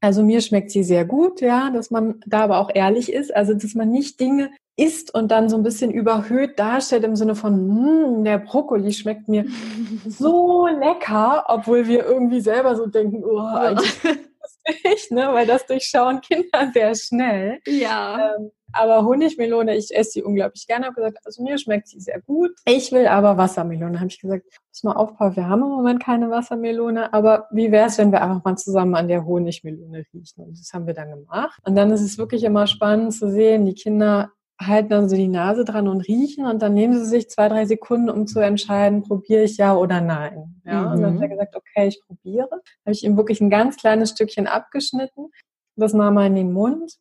[0.00, 3.52] also mir schmeckt sie sehr gut, ja, dass man da aber auch ehrlich ist, also
[3.52, 7.54] dass man nicht Dinge isst und dann so ein bisschen überhöht darstellt im Sinne von,
[7.54, 9.44] hm, der Brokkoli schmeckt mir
[10.06, 14.02] so lecker, obwohl wir irgendwie selber so denken, oh, eigentlich
[14.84, 15.28] nicht, ne?
[15.32, 17.58] weil das durchschauen Kinder sehr schnell.
[17.66, 18.34] Ja.
[18.36, 20.86] Ähm, aber Honigmelone, ich esse sie unglaublich gerne.
[20.86, 22.50] Habe gesagt, also mir schmeckt sie sehr gut.
[22.64, 24.00] Ich will aber Wassermelone.
[24.00, 27.86] Habe ich gesagt, muss mal aufpassen, wir haben im Moment keine Wassermelone, aber wie wäre
[27.86, 30.44] es, wenn wir einfach mal zusammen an der Honigmelone riechen?
[30.44, 31.60] Und das haben wir dann gemacht.
[31.64, 35.28] Und dann ist es wirklich immer spannend zu sehen, die Kinder halten dann so die
[35.28, 39.02] Nase dran und riechen und dann nehmen sie sich zwei, drei Sekunden, um zu entscheiden,
[39.02, 40.60] probiere ich ja oder nein.
[40.64, 40.92] Ja, mhm.
[40.92, 42.50] und dann hat er gesagt, okay, ich probiere.
[42.50, 45.30] Habe ich ihm wirklich ein ganz kleines Stückchen abgeschnitten.
[45.76, 46.98] Das nahm er in den Mund.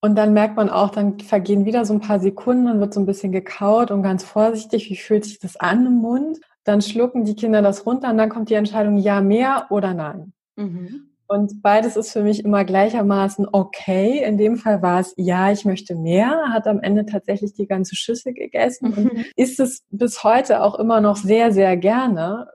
[0.00, 3.00] Und dann merkt man auch, dann vergehen wieder so ein paar Sekunden, dann wird so
[3.00, 6.38] ein bisschen gekaut und ganz vorsichtig, wie fühlt sich das an im Mund?
[6.64, 10.32] Dann schlucken die Kinder das runter und dann kommt die Entscheidung, ja, mehr oder nein.
[10.56, 11.15] Mhm.
[11.28, 14.22] Und beides ist für mich immer gleichermaßen okay.
[14.24, 17.96] In dem Fall war es, ja, ich möchte mehr, hat am Ende tatsächlich die ganze
[17.96, 19.24] Schüssel gegessen und mhm.
[19.36, 22.48] ist es bis heute auch immer noch sehr, sehr gerne.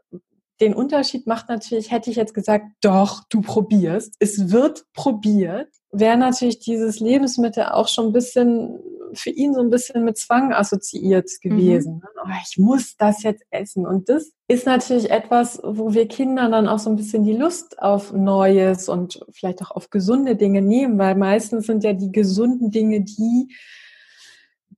[0.62, 4.16] Den Unterschied macht natürlich, hätte ich jetzt gesagt, doch, du probierst.
[4.20, 5.70] Es wird probiert.
[5.92, 8.80] Wäre natürlich dieses Lebensmittel auch schon ein bisschen
[9.14, 11.96] für ihn so ein bisschen mit Zwang assoziiert gewesen.
[11.96, 12.02] Mhm.
[12.24, 13.86] Oh, ich muss das jetzt essen.
[13.86, 17.80] Und das ist natürlich etwas, wo wir Kindern dann auch so ein bisschen die Lust
[17.80, 22.72] auf Neues und vielleicht auch auf gesunde Dinge nehmen, weil meistens sind ja die gesunden
[22.72, 23.54] Dinge die,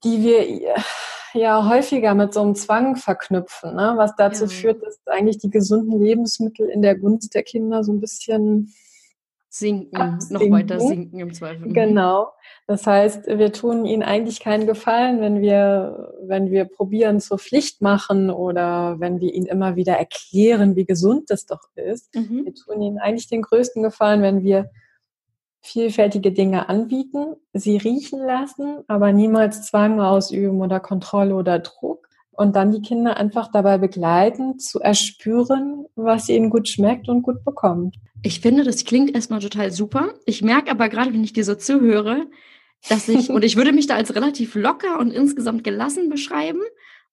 [0.03, 0.75] die wir
[1.33, 3.93] ja häufiger mit so einem Zwang verknüpfen, ne?
[3.95, 4.49] was dazu ja.
[4.49, 8.73] führt, dass eigentlich die gesunden Lebensmittel in der Gunst der Kinder so ein bisschen
[9.53, 10.49] sinken, absinken.
[10.49, 11.67] noch weiter sinken im Zweifel.
[11.67, 11.73] Mhm.
[11.73, 12.31] Genau.
[12.65, 17.79] Das heißt, wir tun ihnen eigentlich keinen Gefallen, wenn wir, wenn wir probieren zur Pflicht
[17.79, 22.15] machen oder wenn wir ihnen immer wieder erklären, wie gesund das doch ist.
[22.15, 22.45] Mhm.
[22.45, 24.71] Wir tun ihnen eigentlich den größten Gefallen, wenn wir
[25.61, 32.55] vielfältige Dinge anbieten, sie riechen lassen, aber niemals Zwang ausüben oder Kontrolle oder Druck und
[32.55, 37.95] dann die Kinder einfach dabei begleiten, zu erspüren, was ihnen gut schmeckt und gut bekommt.
[38.21, 40.13] Ich finde, das klingt erstmal total super.
[40.25, 42.27] Ich merke aber gerade, wenn ich dir so zuhöre,
[42.89, 46.61] dass ich, und ich würde mich da als relativ locker und insgesamt gelassen beschreiben.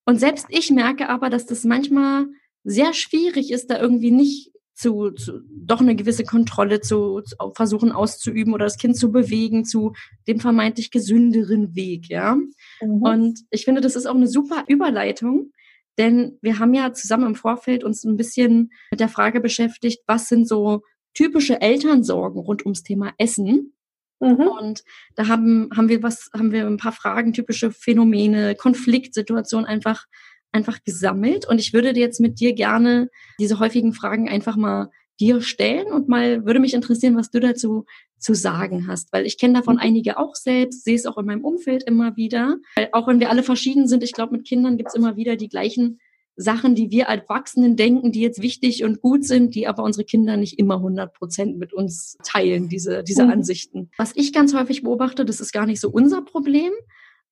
[0.06, 2.26] Und selbst ich merke aber, dass das manchmal
[2.64, 7.92] sehr schwierig ist, da irgendwie nicht zu, zu doch eine gewisse Kontrolle zu, zu versuchen
[7.92, 9.92] auszuüben oder das Kind zu bewegen zu
[10.26, 12.36] dem vermeintlich gesünderen Weg, ja.
[12.80, 13.02] Mhm.
[13.02, 15.52] Und ich finde, das ist auch eine super Überleitung,
[15.98, 20.28] denn wir haben ja zusammen im Vorfeld uns ein bisschen mit der Frage beschäftigt, was
[20.28, 20.82] sind so
[21.14, 23.74] typische Elternsorgen rund ums Thema Essen.
[24.20, 24.48] Mhm.
[24.60, 30.06] Und da haben, haben wir was, haben wir ein paar Fragen, typische Phänomene, Konfliktsituationen einfach,
[30.52, 31.46] einfach gesammelt.
[31.48, 33.08] Und ich würde jetzt mit dir gerne
[33.38, 37.84] diese häufigen Fragen einfach mal dir stellen und mal würde mich interessieren, was du dazu
[38.18, 39.80] zu sagen hast, weil ich kenne davon mhm.
[39.80, 42.56] einige auch selbst, sehe es auch in meinem Umfeld immer wieder.
[42.74, 45.36] Weil auch wenn wir alle verschieden sind, ich glaube, mit Kindern gibt es immer wieder
[45.36, 46.00] die gleichen
[46.36, 50.04] Sachen, die wir als Erwachsenen denken, die jetzt wichtig und gut sind, die aber unsere
[50.04, 53.30] Kinder nicht immer 100 Prozent mit uns teilen, diese, diese mhm.
[53.30, 53.90] Ansichten.
[53.98, 56.72] Was ich ganz häufig beobachte, das ist gar nicht so unser Problem,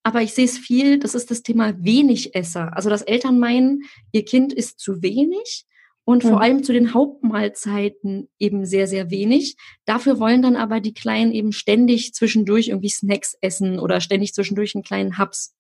[0.09, 2.75] aber ich sehe es viel, das ist das Thema Wenigesser.
[2.75, 5.67] Also, dass Eltern meinen, ihr Kind ist zu wenig
[6.05, 6.39] und vor mhm.
[6.39, 9.57] allem zu den Hauptmahlzeiten eben sehr, sehr wenig.
[9.85, 14.75] Dafür wollen dann aber die Kleinen eben ständig zwischendurch irgendwie Snacks essen oder ständig zwischendurch
[14.75, 15.55] einen kleinen Hubs.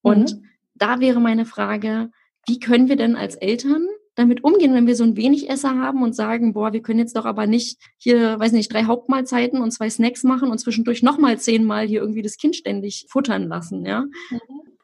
[0.00, 0.44] Und mhm.
[0.74, 2.10] da wäre meine Frage,
[2.46, 6.02] wie können wir denn als Eltern damit umgehen, wenn wir so ein wenig Esser haben
[6.02, 9.70] und sagen, boah, wir können jetzt doch aber nicht hier, weiß nicht, drei Hauptmahlzeiten und
[9.70, 14.04] zwei Snacks machen und zwischendurch nochmal zehnmal hier irgendwie das Kind ständig futtern lassen, ja?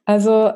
[0.05, 0.53] Also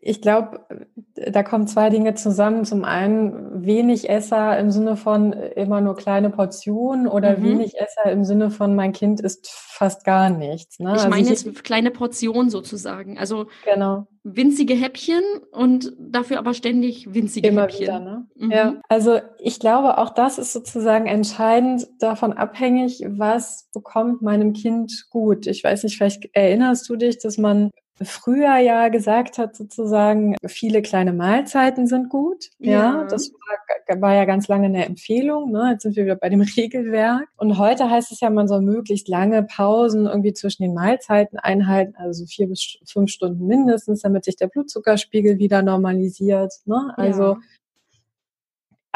[0.00, 0.66] ich glaube,
[1.14, 2.64] da kommen zwei Dinge zusammen.
[2.64, 7.44] Zum einen wenig Esser im Sinne von immer nur kleine Portionen oder mhm.
[7.44, 10.78] wenig Esser im Sinne von mein Kind isst fast gar nichts.
[10.78, 10.90] Ne?
[10.90, 13.18] Ich also meine jetzt kleine Portionen sozusagen.
[13.18, 14.06] Also genau.
[14.24, 15.22] winzige Häppchen
[15.52, 17.82] und dafür aber ständig winzige immer Häppchen.
[17.82, 18.26] Wieder, ne?
[18.34, 18.50] Mhm.
[18.50, 25.06] Ja, also ich glaube, auch das ist sozusagen entscheidend davon abhängig, was bekommt meinem Kind
[25.10, 25.46] gut.
[25.46, 27.70] Ich weiß nicht, vielleicht erinnerst du dich, dass man
[28.02, 32.50] früher ja gesagt hat, sozusagen, viele kleine Mahlzeiten sind gut.
[32.58, 35.50] Ja, ja das war, war, ja ganz lange eine Empfehlung.
[35.50, 35.70] Ne?
[35.72, 37.28] Jetzt sind wir wieder bei dem Regelwerk.
[37.36, 41.94] Und heute heißt es ja, man soll möglichst lange Pausen irgendwie zwischen den Mahlzeiten einhalten,
[41.96, 46.52] also vier bis fünf Stunden mindestens, damit sich der Blutzuckerspiegel wieder normalisiert.
[46.66, 46.92] Ne?
[46.96, 47.38] Also ja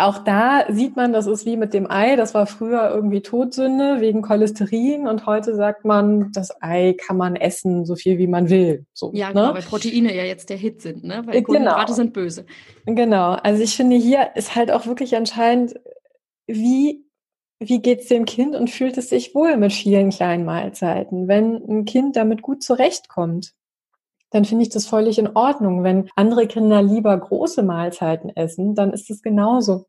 [0.02, 2.16] auch da sieht man, das ist wie mit dem Ei.
[2.16, 7.36] Das war früher irgendwie Todsünde wegen Cholesterin und heute sagt man, das Ei kann man
[7.36, 8.86] essen, so viel wie man will.
[8.92, 9.54] So, ja, genau, ne?
[9.54, 11.22] weil Proteine ja jetzt der Hit sind, ne?
[11.26, 11.94] Weil Kohlenhydrate genau.
[11.94, 12.46] sind böse.
[12.86, 13.32] Genau.
[13.32, 15.74] Also ich finde, hier ist halt auch wirklich entscheidend,
[16.46, 17.04] wie
[17.68, 21.28] wie geht's dem Kind und fühlt es sich wohl mit vielen kleinen Mahlzeiten?
[21.28, 23.54] Wenn ein Kind damit gut zurechtkommt,
[24.30, 25.84] dann finde ich das völlig in Ordnung.
[25.84, 29.86] Wenn andere Kinder lieber große Mahlzeiten essen, dann ist es genauso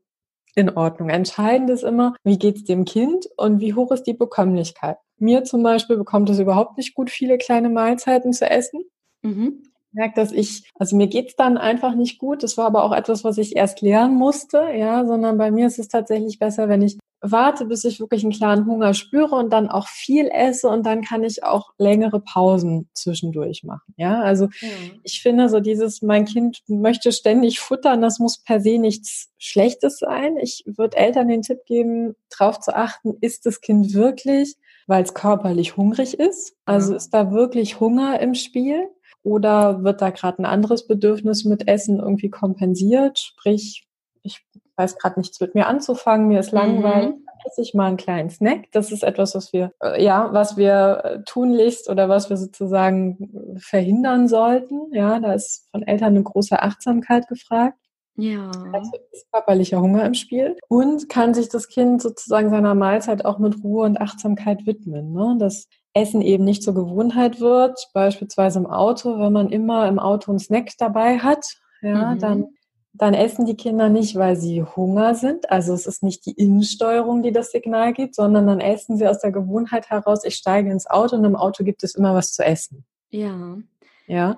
[0.56, 1.10] in Ordnung.
[1.10, 4.98] Entscheidend ist immer, wie geht's dem Kind und wie hoch ist die Bekömmlichkeit.
[5.18, 8.84] Mir zum Beispiel bekommt es überhaupt nicht gut, viele kleine Mahlzeiten zu essen.
[9.22, 9.64] Mhm.
[9.64, 12.42] Ich merke, dass ich, also mir geht's dann einfach nicht gut.
[12.44, 15.80] Das war aber auch etwas, was ich erst lernen musste, ja, sondern bei mir ist
[15.80, 19.70] es tatsächlich besser, wenn ich warte, bis ich wirklich einen klaren Hunger spüre und dann
[19.70, 23.94] auch viel esse und dann kann ich auch längere Pausen zwischendurch machen.
[23.96, 25.00] Ja, also mhm.
[25.04, 30.00] ich finde so dieses, mein Kind möchte ständig futtern, das muss per se nichts Schlechtes
[30.00, 30.36] sein.
[30.38, 34.56] Ich würde Eltern den Tipp geben, darauf zu achten, ist das Kind wirklich,
[34.86, 36.56] weil es körperlich hungrig ist?
[36.66, 36.98] Also mhm.
[36.98, 38.90] ist da wirklich Hunger im Spiel?
[39.24, 43.18] Oder wird da gerade ein anderes Bedürfnis mit Essen irgendwie kompensiert?
[43.20, 43.88] Sprich,
[44.22, 47.26] ich weiß gerade nichts mit mir anzufangen, mir ist langweilig, mhm.
[47.26, 48.72] dann esse ich mal einen kleinen Snack.
[48.72, 53.58] Das ist etwas, was wir, äh, ja, was wir äh, tunlichst oder was wir sozusagen
[53.58, 54.94] verhindern sollten.
[54.94, 57.78] Ja, da ist von Eltern eine große Achtsamkeit gefragt.
[58.16, 58.52] Ja.
[58.72, 60.58] Also ist körperlicher Hunger im Spiel.
[60.68, 65.14] Und kann sich das Kind sozusagen seiner Mahlzeit auch mit Ruhe und Achtsamkeit widmen.
[65.14, 65.36] Ne?
[65.40, 70.32] Dass Essen eben nicht zur Gewohnheit wird, beispielsweise im Auto, wenn man immer im Auto
[70.32, 71.46] einen Snack dabei hat,
[71.82, 72.20] ja, mhm.
[72.20, 72.48] dann
[72.94, 75.50] dann essen die Kinder nicht, weil sie Hunger sind.
[75.50, 79.20] Also es ist nicht die Innensteuerung, die das Signal gibt, sondern dann essen sie aus
[79.20, 82.44] der Gewohnheit heraus, ich steige ins Auto und im Auto gibt es immer was zu
[82.44, 82.86] essen.
[83.10, 83.58] Ja.
[84.06, 84.38] Ja.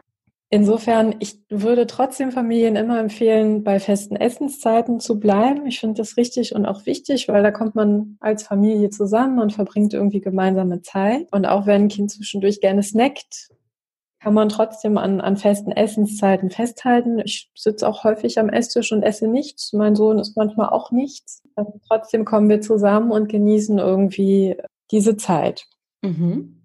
[0.49, 5.65] Insofern, ich würde trotzdem Familien immer empfehlen, bei festen Essenszeiten zu bleiben.
[5.65, 9.53] Ich finde das richtig und auch wichtig, weil da kommt man als Familie zusammen und
[9.53, 11.27] verbringt irgendwie gemeinsame Zeit.
[11.31, 13.49] Und auch wenn ein Kind zwischendurch gerne snackt,
[14.25, 17.19] kann man trotzdem an, an festen Essenszeiten festhalten.
[17.23, 19.71] Ich sitze auch häufig am Esstisch und esse nichts.
[19.71, 21.43] Mein Sohn ist manchmal auch nichts.
[21.53, 24.55] Und trotzdem kommen wir zusammen und genießen irgendwie
[24.89, 25.67] diese Zeit.
[26.01, 26.59] Mhm.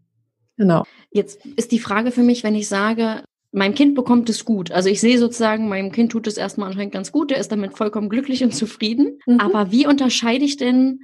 [0.56, 0.84] Genau.
[1.10, 4.70] Jetzt ist die Frage für mich, wenn ich sage, mein Kind bekommt es gut.
[4.70, 7.76] Also ich sehe sozusagen, meinem Kind tut es erstmal anscheinend ganz gut, der ist damit
[7.76, 9.18] vollkommen glücklich und zufrieden.
[9.26, 9.38] Mhm.
[9.38, 11.00] Aber wie unterscheide ich denn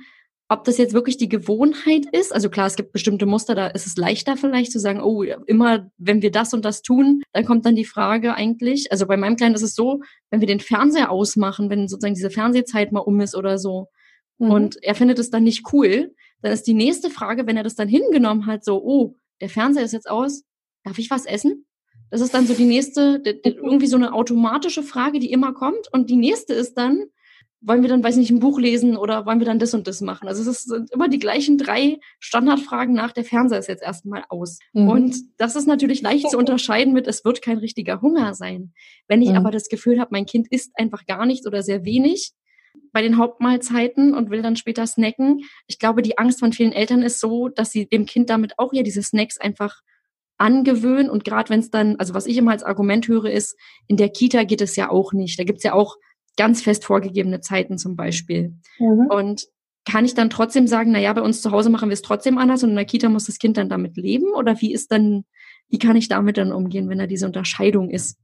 [0.48, 3.87] ob das jetzt wirklich die Gewohnheit ist, also klar, es gibt bestimmte Muster, da ist
[3.87, 7.66] es leichter vielleicht zu sagen, oh, immer wenn wir das und das tun, dann kommt
[7.66, 11.11] dann die Frage eigentlich, also bei meinem Kleinen ist es so, wenn wir den Fernseher
[11.11, 13.88] ausmachen, wenn sozusagen diese Fernsehzeit mal um ist oder so,
[14.38, 14.50] mhm.
[14.50, 17.74] und er findet es dann nicht cool, dann ist die nächste Frage, wenn er das
[17.74, 20.44] dann hingenommen hat, so, oh, der Fernseher ist jetzt aus,
[20.85, 21.66] darf ich was essen?
[22.11, 25.92] Das ist dann so die nächste, irgendwie so eine automatische Frage, die immer kommt.
[25.92, 27.06] Und die nächste ist dann,
[27.61, 29.87] wollen wir dann, weiß ich nicht, ein Buch lesen oder wollen wir dann das und
[29.87, 30.29] das machen?
[30.29, 34.59] Also es sind immer die gleichen drei Standardfragen nach, der Fernseher ist jetzt erstmal aus.
[34.73, 34.88] Mhm.
[34.88, 38.73] Und das ist natürlich leicht zu unterscheiden mit, es wird kein richtiger Hunger sein.
[39.09, 39.37] Wenn ich mhm.
[39.37, 42.33] aber das Gefühl habe, mein Kind isst einfach gar nichts oder sehr wenig
[42.92, 45.42] bei den Hauptmahlzeiten und will dann später snacken.
[45.66, 48.73] Ich glaube, die Angst von vielen Eltern ist so, dass sie dem Kind damit auch
[48.73, 49.81] ja diese Snacks einfach
[50.38, 51.11] angewöhnen.
[51.11, 54.11] Und gerade wenn es dann, also was ich immer als Argument höre, ist, in der
[54.11, 55.38] Kita geht es ja auch nicht.
[55.38, 55.97] Da gibt's ja auch
[56.37, 58.55] ganz fest vorgegebene Zeiten zum Beispiel.
[58.79, 59.07] Mhm.
[59.11, 59.46] Und
[59.85, 62.38] kann ich dann trotzdem sagen, na ja, bei uns zu Hause machen wir es trotzdem
[62.38, 64.35] anders und in der Kita muss das Kind dann damit leben?
[64.37, 65.25] Oder wie ist dann,
[65.68, 68.18] wie kann ich damit dann umgehen, wenn da diese Unterscheidung ist?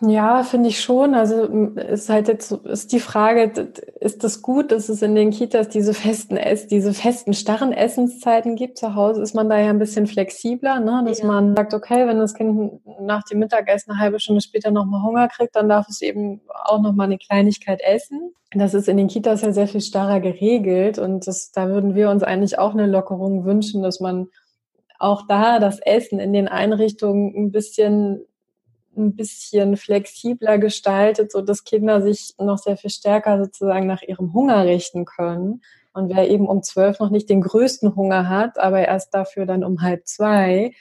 [0.00, 1.14] Ja, finde ich schon.
[1.14, 5.68] Also ist halt jetzt ist die Frage, ist das gut, dass es in den Kitas
[5.68, 8.78] diese festen Ess, diese festen starren Essenszeiten gibt?
[8.78, 11.02] Zu Hause ist man da ja ein bisschen flexibler, ne?
[11.04, 11.26] dass ja.
[11.26, 15.26] man sagt, okay, wenn das Kind nach dem Mittagessen eine halbe Stunde später nochmal Hunger
[15.28, 18.32] kriegt, dann darf es eben auch nochmal eine Kleinigkeit essen.
[18.52, 22.08] Das ist in den Kitas ja sehr viel starrer geregelt und das, da würden wir
[22.08, 24.28] uns eigentlich auch eine Lockerung wünschen, dass man
[24.98, 28.24] auch da das Essen in den Einrichtungen ein bisschen
[28.98, 34.34] ein bisschen flexibler gestaltet, so dass Kinder sich noch sehr viel stärker sozusagen nach ihrem
[34.34, 35.62] Hunger richten können.
[35.92, 39.64] Und wer eben um zwölf noch nicht den größten Hunger hat, aber erst dafür dann
[39.64, 40.72] um halb zwei,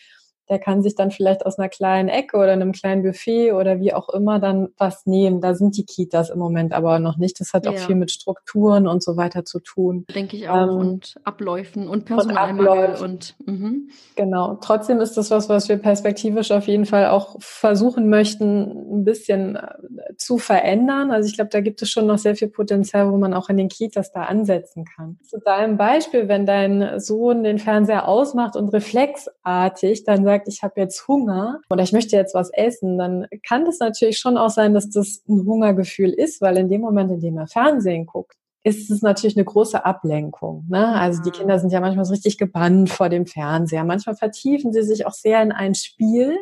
[0.49, 3.93] der kann sich dann vielleicht aus einer kleinen Ecke oder einem kleinen Buffet oder wie
[3.93, 5.41] auch immer dann was nehmen.
[5.41, 7.39] Da sind die Kitas im Moment aber noch nicht.
[7.39, 7.79] Das hat auch ja.
[7.79, 10.05] viel mit Strukturen und so weiter zu tun.
[10.13, 10.63] Denke ich auch.
[10.63, 13.89] Ähm, und Abläufen und Personalmangel und, und mhm.
[14.15, 14.57] genau.
[14.61, 19.57] Trotzdem ist das was, was wir perspektivisch auf jeden Fall auch versuchen möchten, ein bisschen
[19.57, 21.11] äh, zu verändern.
[21.11, 23.57] Also ich glaube, da gibt es schon noch sehr viel Potenzial, wo man auch in
[23.57, 25.17] den Kitas da ansetzen kann.
[25.23, 30.63] Zu deinem Beispiel, wenn dein Sohn den Fernseher ausmacht und reflexartig dann sagt, sagt, ich
[30.63, 34.49] habe jetzt Hunger oder ich möchte jetzt was essen, dann kann das natürlich schon auch
[34.49, 38.33] sein, dass das ein Hungergefühl ist, weil in dem Moment, in dem er Fernsehen guckt,
[38.63, 40.65] ist es natürlich eine große Ablenkung.
[40.69, 40.87] Ne?
[40.87, 43.83] Also die Kinder sind ja manchmal so richtig gebannt vor dem Fernseher.
[43.83, 46.37] Manchmal vertiefen sie sich auch sehr in ein Spiel.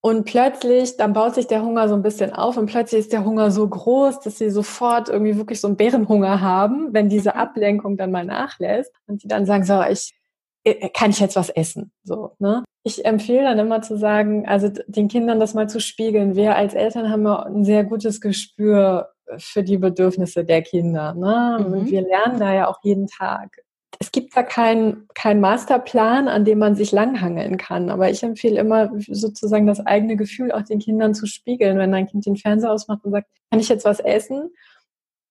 [0.00, 3.24] Und plötzlich, dann baut sich der Hunger so ein bisschen auf und plötzlich ist der
[3.24, 7.40] Hunger so groß, dass sie sofort irgendwie wirklich so einen Bärenhunger haben, wenn diese mhm.
[7.40, 10.14] Ablenkung dann mal nachlässt und die dann sagen, so, ich,
[10.94, 11.92] kann ich jetzt was essen?
[12.04, 12.64] So, ne?
[12.82, 16.36] Ich empfehle dann immer zu sagen, also den Kindern das mal zu spiegeln.
[16.36, 21.14] Wir als Eltern haben ein sehr gutes Gespür für die Bedürfnisse der Kinder.
[21.14, 21.66] Ne?
[21.68, 21.86] Mhm.
[21.86, 23.56] Wir lernen da ja auch jeden Tag.
[23.98, 27.88] Es gibt da keinen kein Masterplan, an dem man sich langhangeln kann.
[27.90, 31.78] Aber ich empfehle immer sozusagen das eigene Gefühl auch den Kindern zu spiegeln.
[31.78, 34.50] Wenn ein Kind den Fernseher ausmacht und sagt, kann ich jetzt was essen?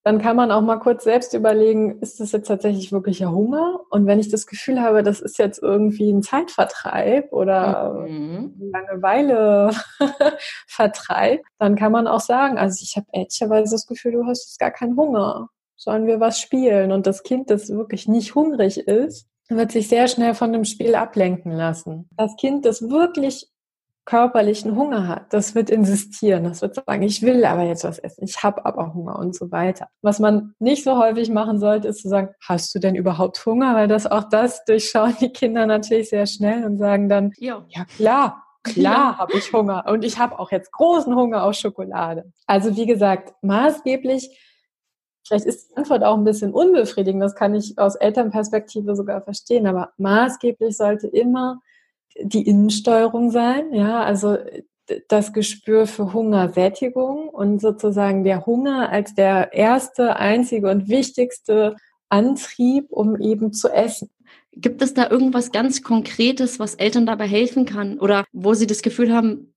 [0.05, 3.79] Dann kann man auch mal kurz selbst überlegen, ist das jetzt tatsächlich wirklicher Hunger?
[3.89, 8.53] Und wenn ich das Gefühl habe, das ist jetzt irgendwie ein Zeitvertreib oder mhm.
[8.71, 9.71] Langeweile
[10.67, 14.59] Vertreib, dann kann man auch sagen, also ich habe ehrlicherweise das Gefühl, du hast jetzt
[14.59, 15.49] gar keinen Hunger.
[15.75, 16.91] Sollen wir was spielen?
[16.91, 20.93] Und das Kind, das wirklich nicht hungrig ist, wird sich sehr schnell von dem Spiel
[20.93, 22.07] ablenken lassen.
[22.15, 23.47] Das Kind, das wirklich
[24.05, 28.23] körperlichen Hunger hat, das wird insistieren, das wird sagen, ich will aber jetzt was essen,
[28.23, 29.87] ich habe aber Hunger und so weiter.
[30.01, 33.75] Was man nicht so häufig machen sollte, ist zu sagen, hast du denn überhaupt Hunger?
[33.75, 37.63] Weil das auch das durchschauen die Kinder natürlich sehr schnell und sagen dann, jo.
[37.69, 39.17] ja klar, klar ja.
[39.17, 42.31] habe ich Hunger und ich habe auch jetzt großen Hunger auf Schokolade.
[42.45, 44.29] Also wie gesagt, maßgeblich
[45.27, 49.65] Vielleicht ist die Antwort auch ein bisschen unbefriedigend, das kann ich aus Elternperspektive sogar verstehen,
[49.65, 51.61] aber maßgeblich sollte immer
[52.21, 54.37] die Innensteuerung sein, ja, also
[55.07, 61.75] das Gespür für Hungersättigung und sozusagen der Hunger als der erste, einzige und wichtigste
[62.09, 64.09] Antrieb, um eben zu essen.
[64.51, 68.81] Gibt es da irgendwas ganz Konkretes, was Eltern dabei helfen kann oder wo sie das
[68.81, 69.54] Gefühl haben,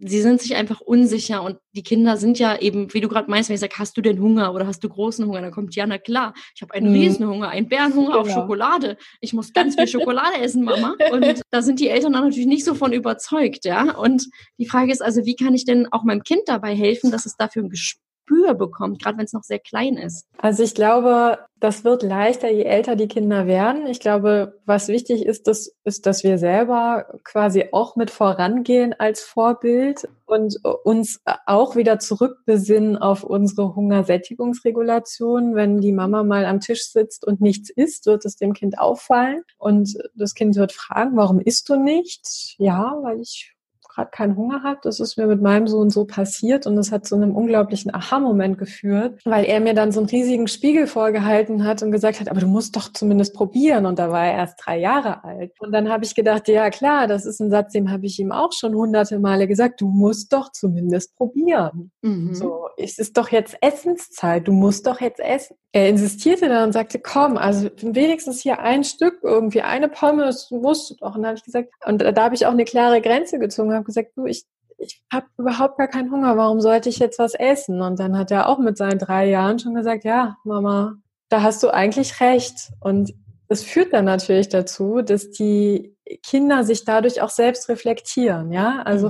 [0.00, 3.48] sie sind sich einfach unsicher und die Kinder sind ja eben, wie du gerade meinst,
[3.48, 5.86] wenn ich sage, hast du denn Hunger oder hast du großen Hunger, dann kommt ja,
[5.86, 6.94] na klar, ich habe einen mhm.
[6.94, 8.20] Riesenhunger, einen Bärenhunger genau.
[8.20, 8.96] auf Schokolade.
[9.20, 10.96] Ich muss ganz viel Schokolade essen, Mama.
[11.12, 13.96] Und da sind die Eltern dann natürlich nicht so von überzeugt, ja.
[13.96, 17.26] Und die Frage ist also, wie kann ich denn auch meinem Kind dabei helfen, dass
[17.26, 20.26] es dafür ein Gespür Gespür bekommt, gerade wenn es noch sehr klein ist?
[20.38, 23.86] Also ich glaube, das wird leichter, je älter die Kinder werden.
[23.86, 29.20] Ich glaube, was wichtig ist, das, ist, dass wir selber quasi auch mit vorangehen als
[29.22, 35.54] Vorbild und uns auch wieder zurückbesinnen auf unsere Hungersättigungsregulation.
[35.54, 39.42] Wenn die Mama mal am Tisch sitzt und nichts isst, wird es dem Kind auffallen
[39.58, 42.54] und das Kind wird fragen, warum isst du nicht?
[42.58, 43.57] Ja, weil ich
[44.06, 44.84] keinen Hunger hat.
[44.84, 48.58] Das ist mir mit meinem Sohn so passiert und das hat zu einem unglaublichen Aha-Moment
[48.58, 52.40] geführt, weil er mir dann so einen riesigen Spiegel vorgehalten hat und gesagt hat, aber
[52.40, 53.86] du musst doch zumindest probieren.
[53.86, 55.52] Und da war er erst drei Jahre alt.
[55.60, 58.32] Und dann habe ich gedacht, ja klar, das ist ein Satz, den habe ich ihm
[58.32, 61.90] auch schon hunderte Male gesagt, du musst doch zumindest probieren.
[62.02, 62.34] Mhm.
[62.34, 65.56] So, es ist doch jetzt Essenszeit, du musst doch jetzt essen.
[65.72, 70.90] Er insistierte dann und sagte, komm, also wenigstens hier ein Stück, irgendwie eine Pommes, musst
[70.90, 71.14] du doch.
[71.14, 73.74] Und da habe ich gesagt, und da, da habe ich auch eine klare Grenze gezogen,
[73.74, 74.44] habe gesagt, du, ich,
[74.78, 77.82] ich habe überhaupt gar keinen Hunger, warum sollte ich jetzt was essen?
[77.82, 80.94] Und dann hat er auch mit seinen drei Jahren schon gesagt, ja, Mama,
[81.28, 82.70] da hast du eigentlich recht.
[82.80, 83.12] Und
[83.48, 89.08] es führt dann natürlich dazu, dass die Kinder sich dadurch auch selbst reflektieren, ja, also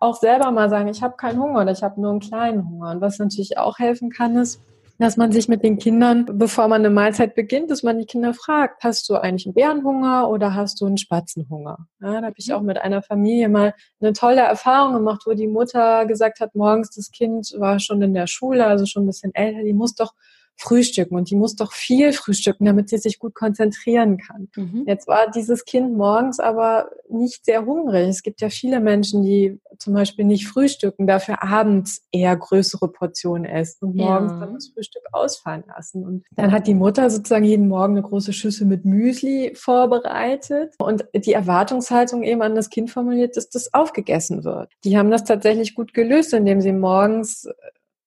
[0.00, 2.90] auch selber mal sagen, ich habe keinen Hunger oder ich habe nur einen kleinen Hunger.
[2.90, 4.60] Und was natürlich auch helfen kann, ist,
[4.98, 8.32] dass man sich mit den Kindern, bevor man eine Mahlzeit beginnt, dass man die Kinder
[8.34, 11.86] fragt, hast du eigentlich einen Bärenhunger oder hast du einen Spatzenhunger?
[12.00, 15.48] Ja, da habe ich auch mit einer Familie mal eine tolle Erfahrung gemacht, wo die
[15.48, 19.34] Mutter gesagt hat, morgens das Kind war schon in der Schule, also schon ein bisschen
[19.34, 20.12] älter, die muss doch
[20.56, 24.48] frühstücken und die muss doch viel frühstücken, damit sie sich gut konzentrieren kann.
[24.56, 24.84] Mhm.
[24.86, 28.08] Jetzt war dieses Kind morgens aber nicht sehr hungrig.
[28.08, 33.44] Es gibt ja viele Menschen, die zum Beispiel nicht frühstücken, dafür abends eher größere Portionen
[33.44, 34.40] essen und morgens ja.
[34.40, 36.04] dann das Frühstück ausfallen lassen.
[36.04, 41.04] Und dann hat die Mutter sozusagen jeden Morgen eine große Schüssel mit Müsli vorbereitet und
[41.14, 44.72] die Erwartungshaltung eben an das Kind formuliert, dass das aufgegessen wird.
[44.84, 47.48] Die haben das tatsächlich gut gelöst, indem sie morgens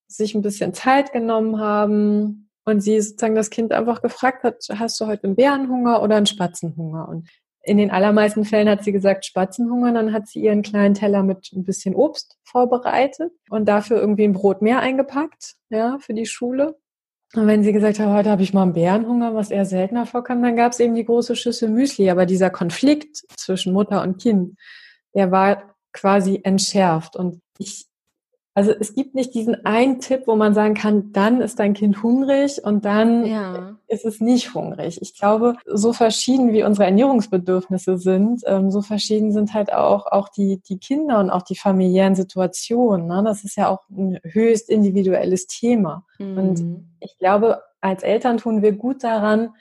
[0.10, 5.00] sich ein bisschen Zeit genommen haben und sie sozusagen das Kind einfach gefragt hat, hast
[5.00, 7.08] du heute einen Bärenhunger oder einen Spatzenhunger?
[7.08, 7.30] Und
[7.62, 11.52] in den allermeisten Fällen hat sie gesagt Spatzenhunger, dann hat sie ihren kleinen Teller mit
[11.54, 16.78] ein bisschen Obst vorbereitet und dafür irgendwie ein Brot mehr eingepackt, ja, für die Schule.
[17.36, 20.42] Und wenn sie gesagt hat, heute habe ich mal einen Bärenhunger, was eher seltener vorkam,
[20.42, 22.10] dann gab es eben die große Schüssel Müsli.
[22.10, 24.58] Aber dieser Konflikt zwischen Mutter und Kind,
[25.14, 27.16] der war quasi entschärft.
[27.16, 27.86] Und ich
[28.60, 32.04] also es gibt nicht diesen einen Tipp, wo man sagen kann, dann ist dein Kind
[32.04, 33.78] hungrig und dann ja.
[33.88, 35.02] ist es nicht hungrig.
[35.02, 40.28] Ich glaube, so verschieden wie unsere Ernährungsbedürfnisse sind, ähm, so verschieden sind halt auch, auch
[40.28, 43.08] die, die Kinder und auch die familiären Situationen.
[43.08, 43.24] Ne?
[43.24, 46.06] Das ist ja auch ein höchst individuelles Thema.
[46.18, 46.38] Mhm.
[46.38, 49.52] Und ich glaube, als Eltern tun wir gut daran,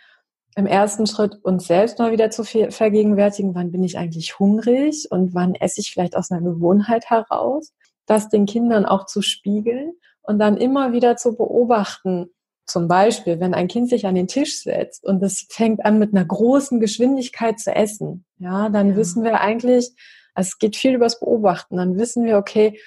[0.56, 5.32] im ersten Schritt uns selbst mal wieder zu vergegenwärtigen, wann bin ich eigentlich hungrig und
[5.32, 7.72] wann esse ich vielleicht aus einer Gewohnheit heraus
[8.08, 9.92] das den Kindern auch zu spiegeln
[10.22, 12.30] und dann immer wieder zu beobachten.
[12.66, 16.12] Zum Beispiel, wenn ein Kind sich an den Tisch setzt und es fängt an mit
[16.12, 18.96] einer großen Geschwindigkeit zu essen, ja, dann ja.
[18.96, 19.90] wissen wir eigentlich,
[20.34, 22.78] es geht viel übers Beobachten, dann wissen wir, okay,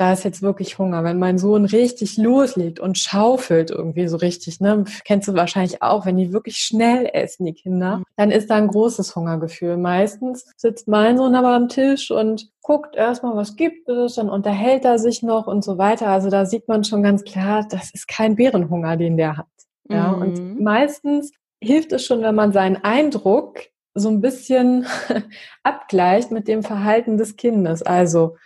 [0.00, 1.04] da ist jetzt wirklich Hunger.
[1.04, 6.06] Wenn mein Sohn richtig loslegt und schaufelt irgendwie so richtig, ne, kennst du wahrscheinlich auch,
[6.06, 8.04] wenn die wirklich schnell essen, die Kinder, mhm.
[8.16, 9.76] dann ist da ein großes Hungergefühl.
[9.76, 14.86] Meistens sitzt mein Sohn aber am Tisch und guckt erstmal, was gibt es, dann unterhält
[14.86, 16.08] er sich noch und so weiter.
[16.08, 19.46] Also da sieht man schon ganz klar, das ist kein Bärenhunger, den der hat.
[19.90, 20.22] Ja, mhm.
[20.22, 23.58] und meistens hilft es schon, wenn man seinen Eindruck
[23.92, 24.86] so ein bisschen
[25.62, 27.82] abgleicht mit dem Verhalten des Kindes.
[27.82, 28.36] Also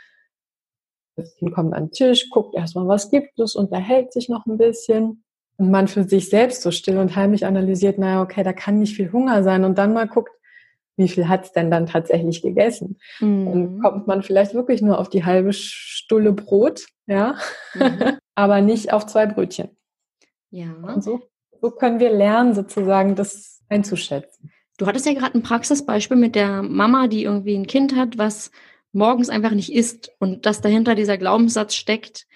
[1.17, 4.59] das Kind kommt an den Tisch, guckt erstmal, was gibt es, unterhält sich noch ein
[4.59, 5.25] bisschen.
[5.57, 8.97] Und man für sich selbst so still und heimlich analysiert, naja, okay, da kann nicht
[8.97, 9.65] viel Hunger sein.
[9.65, 10.33] Und dann mal guckt,
[10.97, 12.99] wie viel hat's denn dann tatsächlich gegessen?
[13.21, 13.45] Mhm.
[13.47, 17.37] Dann kommt man vielleicht wirklich nur auf die halbe Stulle Brot, ja,
[17.75, 18.19] mhm.
[18.35, 19.71] aber nicht auf zwei Brötchen.
[20.51, 20.73] Ja.
[20.83, 21.21] Und so,
[21.61, 24.53] so können wir lernen, sozusagen das einzuschätzen.
[24.77, 28.51] Du hattest ja gerade ein Praxisbeispiel mit der Mama, die irgendwie ein Kind hat, was
[28.95, 32.27] morgens einfach nicht isst und dass dahinter dieser Glaubenssatz steckt,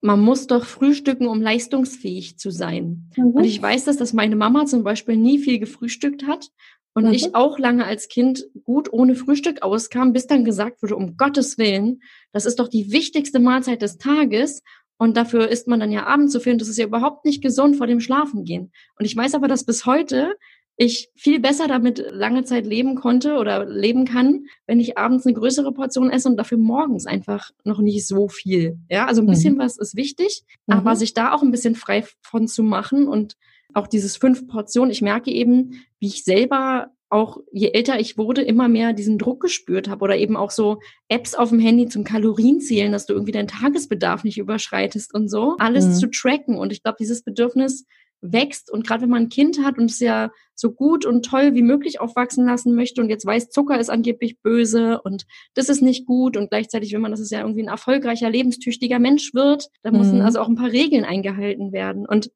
[0.00, 3.10] man muss doch frühstücken, um leistungsfähig zu sein.
[3.16, 3.30] Mhm.
[3.30, 6.50] Und ich weiß das, dass meine Mama zum Beispiel nie viel gefrühstückt hat
[6.94, 7.12] und mhm.
[7.12, 11.56] ich auch lange als Kind gut ohne Frühstück auskam, bis dann gesagt wurde, um Gottes
[11.56, 12.02] Willen,
[12.32, 14.62] das ist doch die wichtigste Mahlzeit des Tages
[14.98, 17.42] und dafür isst man dann ja abends so viel und das ist ja überhaupt nicht
[17.42, 18.72] gesund vor dem Schlafengehen.
[18.98, 20.34] Und ich weiß aber, dass bis heute
[20.82, 25.34] ich viel besser damit lange Zeit leben konnte oder leben kann, wenn ich abends eine
[25.34, 28.78] größere Portion esse und dafür morgens einfach noch nicht so viel.
[28.90, 29.58] Ja, also ein bisschen mhm.
[29.58, 30.74] was ist wichtig, mhm.
[30.74, 33.36] aber sich da auch ein bisschen frei von zu machen und
[33.74, 34.90] auch dieses fünf Portionen.
[34.90, 39.40] Ich merke eben, wie ich selber auch je älter ich wurde, immer mehr diesen Druck
[39.40, 43.32] gespürt habe oder eben auch so Apps auf dem Handy zum Kalorienzählen, dass du irgendwie
[43.32, 45.92] deinen Tagesbedarf nicht überschreitest und so, alles mhm.
[45.92, 46.56] zu tracken.
[46.56, 47.84] Und ich glaube, dieses Bedürfnis
[48.22, 51.54] wächst und gerade wenn man ein Kind hat und es ja so gut und toll
[51.54, 55.82] wie möglich aufwachsen lassen möchte und jetzt weiß, Zucker ist angeblich böse und das ist
[55.82, 59.68] nicht gut und gleichzeitig will man, dass es ja irgendwie ein erfolgreicher, lebenstüchtiger Mensch wird,
[59.82, 59.98] da mhm.
[59.98, 62.30] müssen also auch ein paar Regeln eingehalten werden und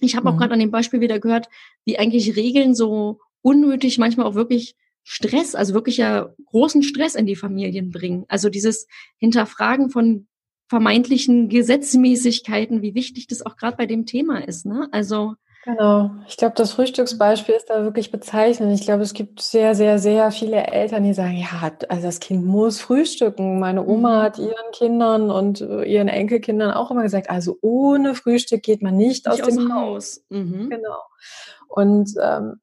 [0.00, 0.34] ich habe mhm.
[0.34, 1.48] auch gerade an dem Beispiel wieder gehört,
[1.84, 7.26] wie eigentlich Regeln so unnötig manchmal auch wirklich Stress, also wirklich ja großen Stress in
[7.26, 8.24] die Familien bringen.
[8.28, 8.86] Also dieses
[9.18, 10.26] Hinterfragen von
[10.74, 14.66] vermeintlichen Gesetzmäßigkeiten, wie wichtig das auch gerade bei dem Thema ist.
[14.66, 14.88] Ne?
[14.90, 16.10] Also Genau.
[16.28, 18.78] Ich glaube, das Frühstücksbeispiel ist da wirklich bezeichnend.
[18.78, 22.44] Ich glaube, es gibt sehr, sehr, sehr viele Eltern, die sagen, ja, also das Kind
[22.44, 23.60] muss frühstücken.
[23.60, 24.22] Meine Oma mhm.
[24.24, 29.26] hat ihren Kindern und ihren Enkelkindern auch immer gesagt, also ohne Frühstück geht man nicht,
[29.26, 29.82] nicht aus, aus, dem Haus.
[29.84, 30.24] Haus.
[30.28, 30.68] Mhm.
[30.68, 30.98] Genau.
[31.68, 32.60] Und ähm,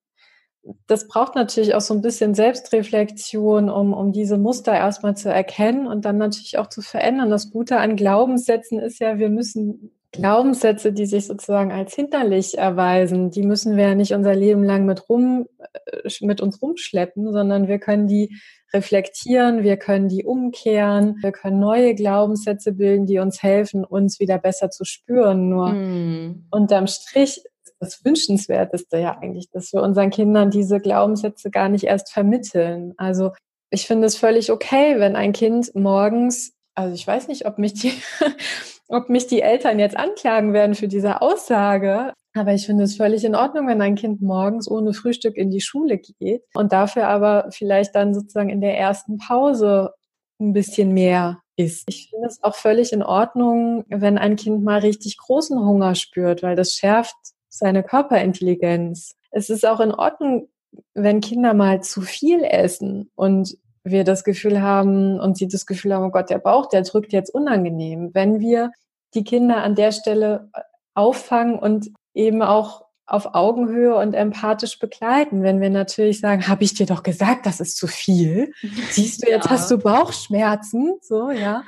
[0.87, 5.87] das braucht natürlich auch so ein bisschen Selbstreflexion, um, um diese Muster erstmal zu erkennen
[5.87, 7.29] und dann natürlich auch zu verändern.
[7.29, 13.31] Das Gute an Glaubenssätzen ist ja, wir müssen Glaubenssätze, die sich sozusagen als hinderlich erweisen,
[13.31, 15.47] die müssen wir ja nicht unser Leben lang mit rum,
[15.85, 18.37] äh, mit uns rumschleppen, sondern wir können die
[18.73, 24.37] reflektieren, wir können die umkehren, wir können neue Glaubenssätze bilden, die uns helfen, uns wieder
[24.37, 25.49] besser zu spüren.
[25.49, 26.47] Nur mm.
[26.51, 27.43] unterm Strich
[27.81, 32.93] das Wünschenswerteste ja eigentlich, dass wir unseren Kindern diese Glaubenssätze gar nicht erst vermitteln.
[32.97, 33.31] Also
[33.71, 37.73] ich finde es völlig okay, wenn ein Kind morgens, also ich weiß nicht, ob mich
[37.73, 37.93] die,
[38.87, 43.25] ob mich die Eltern jetzt anklagen werden für diese Aussage, aber ich finde es völlig
[43.25, 47.47] in Ordnung, wenn ein Kind morgens ohne Frühstück in die Schule geht und dafür aber
[47.51, 49.93] vielleicht dann sozusagen in der ersten Pause
[50.39, 51.85] ein bisschen mehr isst.
[51.89, 56.43] Ich finde es auch völlig in Ordnung, wenn ein Kind mal richtig großen Hunger spürt,
[56.43, 57.15] weil das schärft
[57.53, 59.15] seine Körperintelligenz.
[59.31, 60.49] Es ist auch in Ordnung,
[60.93, 65.93] wenn Kinder mal zu viel essen und wir das Gefühl haben und sie das Gefühl
[65.93, 68.11] haben, oh Gott, der Bauch, der drückt jetzt unangenehm.
[68.13, 68.71] Wenn wir
[69.13, 70.49] die Kinder an der Stelle
[70.93, 75.43] auffangen und eben auch auf Augenhöhe und empathisch begleiten.
[75.43, 78.53] Wenn wir natürlich sagen, habe ich dir doch gesagt, das ist zu viel.
[78.89, 79.51] Siehst du, jetzt ja.
[79.51, 81.63] hast du Bauchschmerzen, so, ja.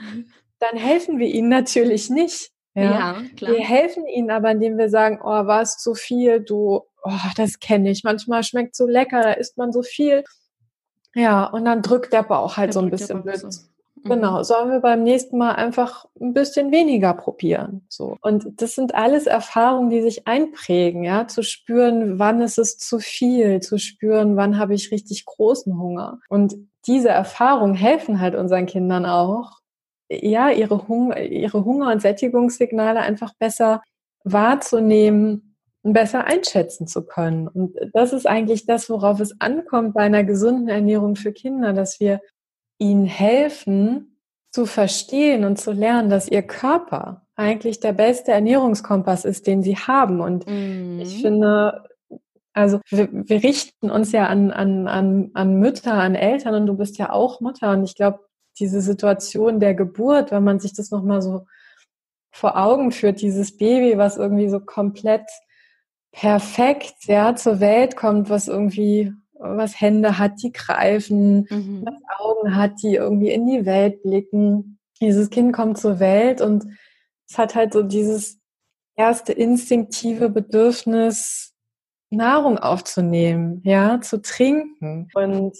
[0.60, 2.53] Dann helfen wir ihnen natürlich nicht.
[2.76, 3.52] Ja, ja klar.
[3.52, 7.60] Wir helfen ihnen aber, indem wir sagen, oh, war es zu viel, du, oh, das
[7.60, 8.04] kenne ich.
[8.04, 10.24] Manchmal schmeckt so lecker, da isst man so viel.
[11.16, 13.44] Ja, und dann drückt der Bauch halt der so ein bisschen mit.
[14.06, 14.44] Genau, mhm.
[14.44, 17.86] sollen wir beim nächsten Mal einfach ein bisschen weniger probieren.
[17.88, 18.18] So.
[18.22, 23.00] Und das sind alles Erfahrungen, die sich einprägen, ja, zu spüren, wann ist es zu
[23.00, 26.20] viel, zu spüren, wann habe ich richtig großen Hunger.
[26.28, 26.56] Und
[26.86, 29.62] diese Erfahrungen helfen halt unseren Kindern auch,
[30.10, 33.82] ja, ihre Hunger, ihre Hunger- und Sättigungssignale einfach besser
[34.24, 37.48] wahrzunehmen und besser einschätzen zu können.
[37.48, 42.00] Und das ist eigentlich das, worauf es ankommt bei einer gesunden Ernährung für Kinder, dass
[42.00, 42.22] wir
[42.78, 44.18] ihnen helfen
[44.52, 49.76] zu verstehen und zu lernen, dass ihr Körper eigentlich der beste Ernährungskompass ist, den sie
[49.76, 50.22] haben.
[50.22, 51.00] Und mhm.
[51.02, 51.84] ich finde,
[52.54, 56.78] also wir, wir, richten uns ja an, an, an, an Mütter, an Eltern und du
[56.78, 57.72] bist ja auch Mutter.
[57.72, 58.20] Und ich glaube,
[58.60, 61.46] diese Situation der Geburt, wenn man sich das nochmal so
[62.32, 65.30] vor Augen führt, dieses Baby, was irgendwie so komplett
[66.12, 71.84] perfekt ja, zur Welt kommt, was irgendwie was Hände hat, die greifen, mhm.
[71.86, 74.80] was Augen hat, die irgendwie in die Welt blicken.
[75.02, 76.66] Dieses Kind kommt zur Welt und
[77.30, 78.40] es hat halt so dieses
[78.96, 81.54] erste instinktive Bedürfnis,
[82.10, 85.10] Nahrung aufzunehmen, ja, zu trinken.
[85.14, 85.58] Und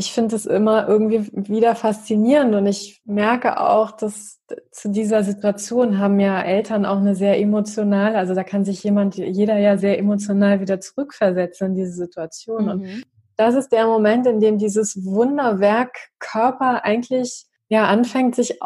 [0.00, 4.40] ich finde es immer irgendwie wieder faszinierend und ich merke auch, dass
[4.72, 9.16] zu dieser Situation haben ja Eltern auch eine sehr emotionale, also da kann sich jemand,
[9.16, 12.64] jeder ja sehr emotional wieder zurückversetzen in diese Situation.
[12.64, 12.70] Mhm.
[12.70, 13.02] Und
[13.36, 18.58] das ist der Moment, in dem dieses Wunderwerk Körper eigentlich ja anfängt, sich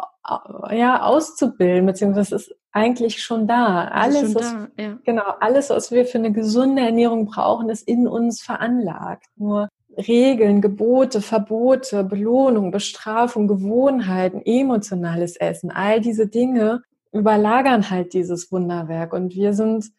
[0.71, 3.89] ja auszubilden, beziehungsweise es ist eigentlich schon da.
[3.89, 4.97] Alles, schon was, da, ja.
[5.03, 9.27] genau, alles, was wir für eine gesunde Ernährung brauchen, ist in uns veranlagt.
[9.35, 9.67] Nur
[9.97, 16.81] Regeln, Gebote, Verbote, Belohnung, Bestrafung, Gewohnheiten, emotionales Essen, all diese Dinge
[17.11, 19.13] überlagern halt dieses Wunderwerk.
[19.13, 19.91] Und wir sind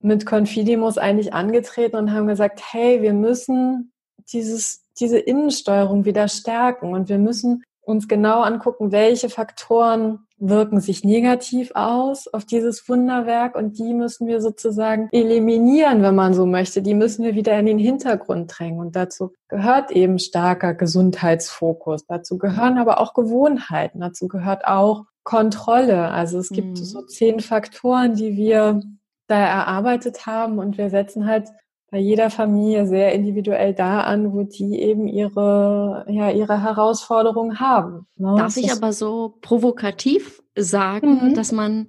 [0.00, 3.92] mit Confidimus eigentlich angetreten und haben gesagt, hey, wir müssen
[4.32, 11.02] dieses, diese Innensteuerung wieder stärken und wir müssen uns genau angucken, welche Faktoren wirken sich
[11.02, 16.82] negativ aus auf dieses Wunderwerk und die müssen wir sozusagen eliminieren, wenn man so möchte.
[16.82, 22.06] Die müssen wir wieder in den Hintergrund drängen und dazu gehört eben starker Gesundheitsfokus.
[22.06, 24.00] Dazu gehören aber auch Gewohnheiten.
[24.00, 26.10] Dazu gehört auch Kontrolle.
[26.10, 26.84] Also es gibt mhm.
[26.84, 28.80] so zehn Faktoren, die wir
[29.26, 31.48] da erarbeitet haben und wir setzen halt
[31.90, 38.06] bei jeder Familie sehr individuell da an, wo die eben ihre, ja, ihre Herausforderungen haben.
[38.16, 38.34] Ne?
[38.36, 41.34] Darf ich aber so provokativ sagen, mhm.
[41.34, 41.88] dass man,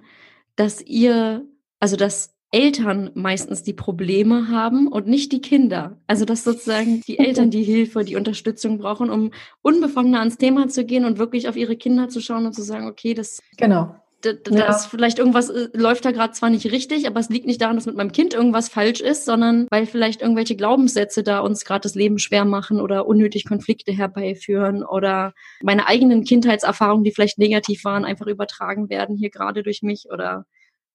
[0.56, 1.44] dass ihr,
[1.80, 5.98] also dass Eltern meistens die Probleme haben und nicht die Kinder.
[6.06, 9.30] Also dass sozusagen die Eltern die Hilfe, die Unterstützung brauchen, um
[9.62, 12.88] unbefangener ans Thema zu gehen und wirklich auf ihre Kinder zu schauen und zu sagen,
[12.88, 14.70] okay, das genau da, da ja.
[14.70, 17.76] ist vielleicht irgendwas äh, läuft da gerade zwar nicht richtig, aber es liegt nicht daran,
[17.76, 21.82] dass mit meinem Kind irgendwas falsch ist, sondern weil vielleicht irgendwelche Glaubenssätze da uns gerade
[21.82, 27.84] das Leben schwer machen oder unnötig Konflikte herbeiführen oder meine eigenen Kindheitserfahrungen, die vielleicht negativ
[27.84, 30.44] waren, einfach übertragen werden hier gerade durch mich oder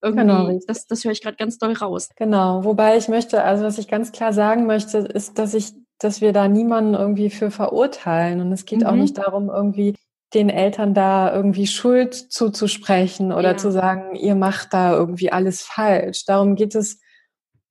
[0.02, 2.10] irgendwie, genau, das, das höre ich gerade ganz doll raus.
[2.16, 6.22] Genau, wobei ich möchte, also was ich ganz klar sagen möchte, ist, dass ich dass
[6.22, 8.42] wir da niemanden irgendwie für verurteilen.
[8.42, 8.86] Und es geht mhm.
[8.86, 9.96] auch nicht darum, irgendwie
[10.36, 13.58] den Eltern da irgendwie Schuld zuzusprechen oder ja.
[13.58, 16.26] zu sagen, ihr macht da irgendwie alles falsch.
[16.26, 17.00] Darum geht es,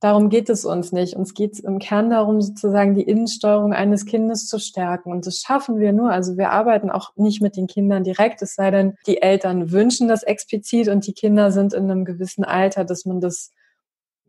[0.01, 1.15] darum geht es uns nicht.
[1.15, 5.13] Uns geht es im Kern darum, sozusagen die Innensteuerung eines Kindes zu stärken.
[5.13, 6.11] Und das schaffen wir nur.
[6.11, 10.09] Also wir arbeiten auch nicht mit den Kindern direkt, es sei denn, die Eltern wünschen
[10.09, 13.53] das explizit und die Kinder sind in einem gewissen Alter, dass man das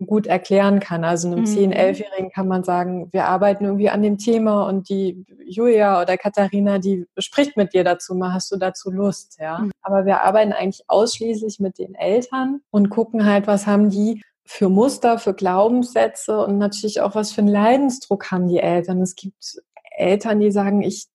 [0.06, 1.04] gut erklären kann.
[1.04, 1.46] Also einem mhm.
[1.46, 6.18] 10-, 11-Jährigen kann man sagen, wir arbeiten irgendwie an dem Thema und die Julia oder
[6.18, 9.60] Katharina, die spricht mit dir dazu, mal hast du dazu Lust, ja.
[9.60, 9.72] Mhm.
[9.82, 14.70] Aber wir arbeiten eigentlich ausschließlich mit den Eltern und gucken halt, was haben die für
[14.70, 19.02] Muster, für Glaubenssätze und natürlich auch, was für einen Leidensdruck haben die Eltern.
[19.02, 19.58] Es gibt
[19.98, 21.08] Eltern, die sagen, ich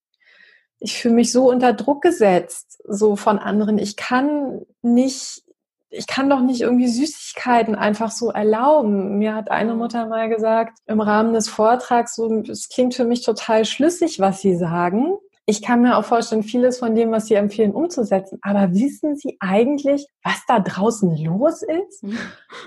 [0.81, 3.79] ich fühle mich so unter Druck gesetzt, so von anderen.
[3.79, 5.45] Ich kann nicht
[5.91, 9.19] ich kann doch nicht irgendwie Süßigkeiten einfach so erlauben.
[9.19, 13.25] Mir hat eine Mutter mal gesagt, im Rahmen des Vortrags, so, es klingt für mich
[13.25, 15.17] total schlüssig, was Sie sagen.
[15.47, 18.39] Ich kann mir auch vorstellen, vieles von dem, was Sie empfehlen, umzusetzen.
[18.43, 22.05] Aber wissen Sie eigentlich, was da draußen los ist?
[22.05, 22.19] Mhm.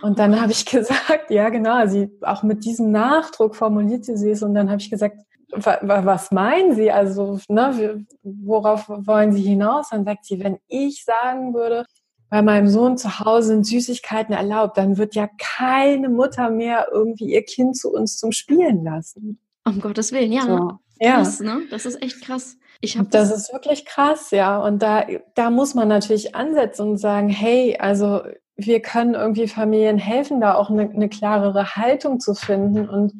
[0.01, 4.43] Und dann habe ich gesagt, ja, genau, sie auch mit diesem Nachdruck formulierte sie es.
[4.43, 5.17] Und dann habe ich gesagt,
[5.55, 6.91] was meinen Sie?
[6.91, 9.89] Also, ne, worauf wollen Sie hinaus?
[9.91, 11.86] Dann sagt sie, wenn ich sagen würde,
[12.34, 17.31] bei meinem Sohn zu Hause sind Süßigkeiten erlaubt, dann wird ja keine Mutter mehr irgendwie
[17.31, 19.39] ihr Kind zu uns zum Spielen lassen.
[19.65, 20.41] Um Gottes Willen, ja.
[20.41, 20.79] So.
[20.99, 21.57] Krass, ja.
[21.57, 21.61] ne?
[21.69, 22.57] Das ist echt krass.
[22.81, 24.57] Ich das, das ist wirklich krass, ja.
[24.57, 25.05] Und da,
[25.36, 28.23] da muss man natürlich ansetzen und sagen, hey, also
[28.55, 33.13] wir können irgendwie Familien helfen, da auch eine, eine klarere Haltung zu finden und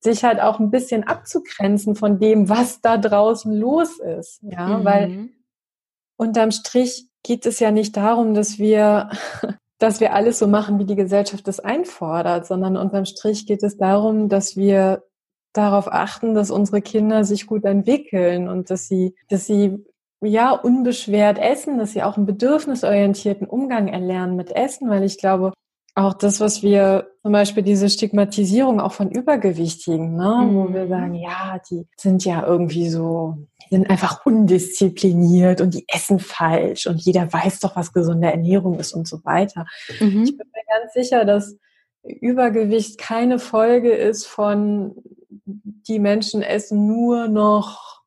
[0.00, 4.40] sich halt auch ein bisschen abzugrenzen von dem, was da draußen los ist.
[4.42, 4.84] Ja, mhm.
[4.84, 5.28] weil
[6.16, 9.10] unterm Strich geht es ja nicht darum, dass wir,
[9.78, 13.76] dass wir alles so machen, wie die Gesellschaft es einfordert, sondern unterm Strich geht es
[13.76, 15.02] darum, dass wir
[15.52, 19.84] darauf achten, dass unsere Kinder sich gut entwickeln und dass sie, dass sie
[20.22, 25.52] ja unbeschwert essen, dass sie auch einen bedürfnisorientierten Umgang erlernen mit Essen, weil ich glaube,
[25.94, 30.54] auch das, was wir zum Beispiel diese Stigmatisierung auch von Übergewichtigen, ne, mhm.
[30.54, 30.90] wo wir mhm.
[30.90, 33.38] sagen, ja, die sind ja irgendwie so,
[33.70, 38.78] die sind einfach undiszipliniert und die essen falsch und jeder weiß doch, was gesunde Ernährung
[38.78, 39.66] ist und so weiter.
[40.00, 40.24] Mhm.
[40.24, 41.56] Ich bin mir ganz sicher, dass
[42.02, 44.94] Übergewicht keine Folge ist von,
[45.44, 48.02] die Menschen essen nur noch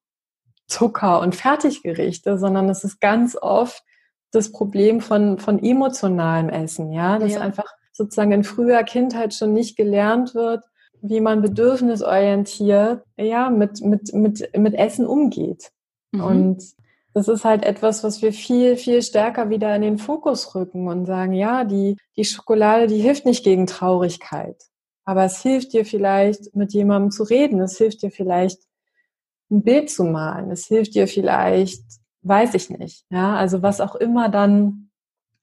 [0.67, 3.83] Zucker und Fertiggerichte, sondern es ist ganz oft
[4.31, 7.41] das Problem von, von emotionalem Essen, ja, dass ja.
[7.41, 10.63] einfach sozusagen in früher Kindheit schon nicht gelernt wird,
[11.01, 15.71] wie man bedürfnisorientiert ja, mit, mit, mit, mit Essen umgeht.
[16.11, 16.23] Mhm.
[16.23, 16.63] Und
[17.13, 21.05] das ist halt etwas, was wir viel, viel stärker wieder in den Fokus rücken und
[21.05, 24.63] sagen, ja, die, die Schokolade, die hilft nicht gegen Traurigkeit.
[25.05, 27.59] Aber es hilft dir vielleicht, mit jemandem zu reden.
[27.61, 28.59] Es hilft dir vielleicht,
[29.49, 30.51] ein Bild zu malen.
[30.51, 31.81] Es hilft dir vielleicht,
[32.21, 33.05] weiß ich nicht.
[33.09, 34.88] Ja, also was auch immer dann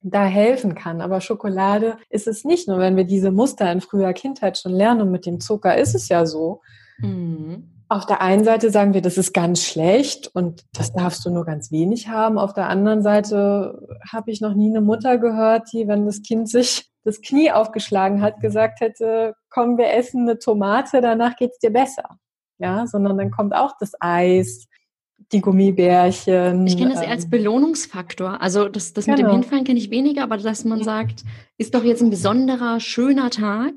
[0.02, 1.00] da helfen kann.
[1.00, 5.02] Aber Schokolade ist es nicht nur, wenn wir diese Muster in früher Kindheit schon lernen
[5.02, 6.60] und mit dem Zucker ist es ja so.
[6.98, 7.72] Mhm.
[7.88, 11.44] Auf der einen Seite sagen wir, das ist ganz schlecht und das darfst du nur
[11.44, 12.36] ganz wenig haben.
[12.36, 16.48] Auf der anderen Seite habe ich noch nie eine Mutter gehört, die, wenn das Kind
[16.48, 21.72] sich das Knie aufgeschlagen hat, gesagt hätte, komm, wir essen eine Tomate, danach geht's dir
[21.72, 22.18] besser.
[22.58, 24.66] Ja, sondern dann kommt auch das Eis,
[25.32, 26.66] die Gummibärchen.
[26.66, 28.40] Ich kenne das ähm, als Belohnungsfaktor.
[28.40, 29.16] Also das, das genau.
[29.16, 29.40] mit dem genau.
[29.40, 31.24] Hinfallen kenne ich weniger, aber dass man sagt,
[31.58, 33.72] ist doch jetzt ein besonderer, schöner Tag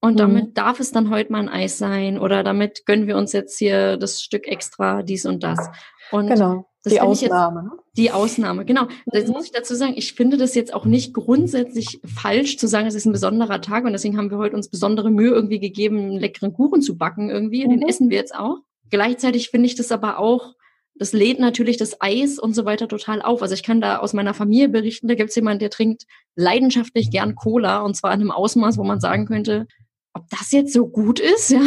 [0.00, 0.18] und mhm.
[0.18, 3.58] damit darf es dann heute mal ein Eis sein oder damit gönnen wir uns jetzt
[3.58, 5.68] hier das Stück extra, dies und das.
[6.10, 6.66] Und genau.
[6.86, 7.60] die Ausnahme.
[7.60, 7.82] Jetzt, ne?
[7.96, 8.88] die Ausnahme, genau.
[9.12, 9.34] Jetzt mhm.
[9.34, 12.94] muss ich dazu sagen, ich finde das jetzt auch nicht grundsätzlich falsch zu sagen, es
[12.94, 16.18] ist ein besonderer Tag und deswegen haben wir heute uns besondere Mühe irgendwie gegeben, einen
[16.18, 17.64] leckeren Kuchen zu backen irgendwie.
[17.64, 17.70] Mhm.
[17.70, 18.58] Den essen wir jetzt auch.
[18.88, 20.54] Gleichzeitig finde ich das aber auch
[21.00, 23.40] das lädt natürlich das Eis und so weiter total auf.
[23.40, 26.04] Also ich kann da aus meiner Familie berichten, da gibt es jemanden, der trinkt
[26.36, 29.66] leidenschaftlich gern Cola und zwar in einem Ausmaß, wo man sagen könnte,
[30.12, 31.60] ob das jetzt so gut ist, ja,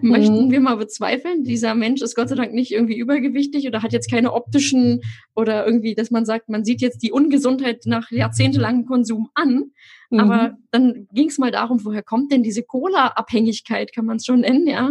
[0.00, 0.10] mhm.
[0.10, 1.42] möchten wir mal bezweifeln.
[1.42, 5.00] Dieser Mensch ist Gott sei Dank nicht irgendwie übergewichtig oder hat jetzt keine optischen
[5.34, 9.72] oder irgendwie, dass man sagt, man sieht jetzt die Ungesundheit nach jahrzehntelangem Konsum an.
[10.10, 10.20] Mhm.
[10.20, 14.40] Aber dann ging es mal darum, woher kommt denn diese Cola-Abhängigkeit, kann man es schon
[14.40, 14.86] nennen, ja.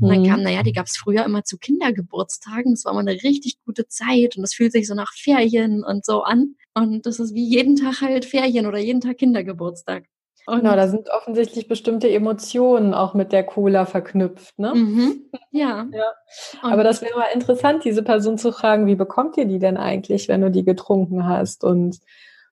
[0.00, 0.26] Und dann mhm.
[0.26, 2.72] kam, naja, die gab es früher immer zu Kindergeburtstagen.
[2.72, 6.04] Das war mal eine richtig gute Zeit und das fühlt sich so nach Ferien und
[6.04, 6.54] so an.
[6.74, 10.04] Und das ist wie jeden Tag halt Ferien oder jeden Tag Kindergeburtstag.
[10.46, 14.74] Und genau, da sind offensichtlich bestimmte Emotionen auch mit der Cola verknüpft, ne?
[14.74, 15.86] Mhm, ja.
[15.92, 16.12] ja.
[16.62, 20.28] Aber das wäre mal interessant, diese Person zu fragen, wie bekommt ihr die denn eigentlich,
[20.28, 21.62] wenn du die getrunken hast?
[21.62, 21.98] Und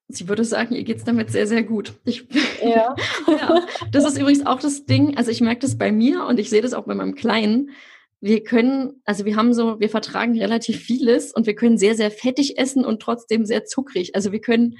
[0.09, 1.92] Sie würde sagen, ihr geht's damit sehr, sehr gut.
[2.04, 2.26] Ich,
[2.62, 2.96] ja.
[3.26, 3.66] ja.
[3.92, 6.62] Das ist übrigens auch das Ding, also ich merke das bei mir und ich sehe
[6.62, 7.70] das auch bei meinem Kleinen.
[8.20, 12.11] Wir können, also wir haben so, wir vertragen relativ vieles und wir können sehr, sehr
[12.11, 14.14] fettig essen und trotzdem sehr zuckrig.
[14.14, 14.76] Also wir können,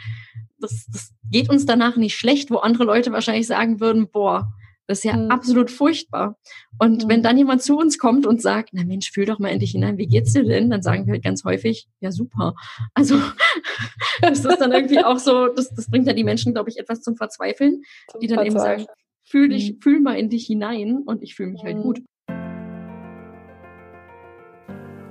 [0.59, 4.53] das, das geht uns danach nicht schlecht, wo andere Leute wahrscheinlich sagen würden, boah,
[4.89, 5.31] das ist ja mhm.
[5.31, 6.39] absolut furchtbar.
[6.79, 7.09] Und mhm.
[7.11, 9.99] wenn dann jemand zu uns kommt und sagt, na Mensch, fühl doch mal endlich hinein,
[9.99, 10.71] wie geht's dir denn?
[10.71, 12.55] Dann sagen wir halt ganz häufig, ja super.
[12.95, 13.21] Also
[14.23, 17.03] das ist dann irgendwie auch so, das, das bringt ja die Menschen, glaube ich, etwas
[17.03, 18.87] zum Verzweifeln, zum die dann eben sagen,
[19.25, 19.81] fühl dich, mhm.
[19.81, 21.83] fühl mal in dich hinein und ich fühle mich halt mhm.
[21.83, 22.03] gut.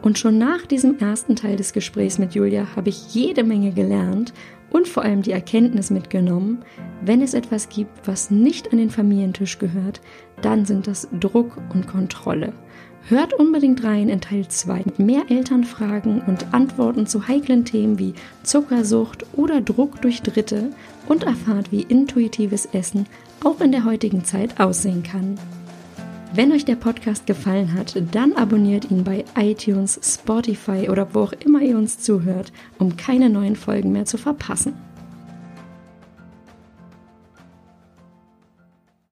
[0.01, 4.33] Und schon nach diesem ersten Teil des Gesprächs mit Julia habe ich jede Menge gelernt
[4.69, 6.63] und vor allem die Erkenntnis mitgenommen,
[7.01, 10.01] wenn es etwas gibt, was nicht an den Familientisch gehört,
[10.41, 12.53] dann sind das Druck und Kontrolle.
[13.09, 18.13] Hört unbedingt rein in Teil 2 mit mehr Elternfragen und Antworten zu heiklen Themen wie
[18.43, 20.71] Zuckersucht oder Druck durch Dritte
[21.07, 23.05] und erfahrt, wie intuitives Essen
[23.45, 25.39] auch in der heutigen Zeit aussehen kann.
[26.33, 31.33] Wenn euch der Podcast gefallen hat, dann abonniert ihn bei iTunes, Spotify oder wo auch
[31.45, 34.73] immer ihr uns zuhört, um keine neuen Folgen mehr zu verpassen.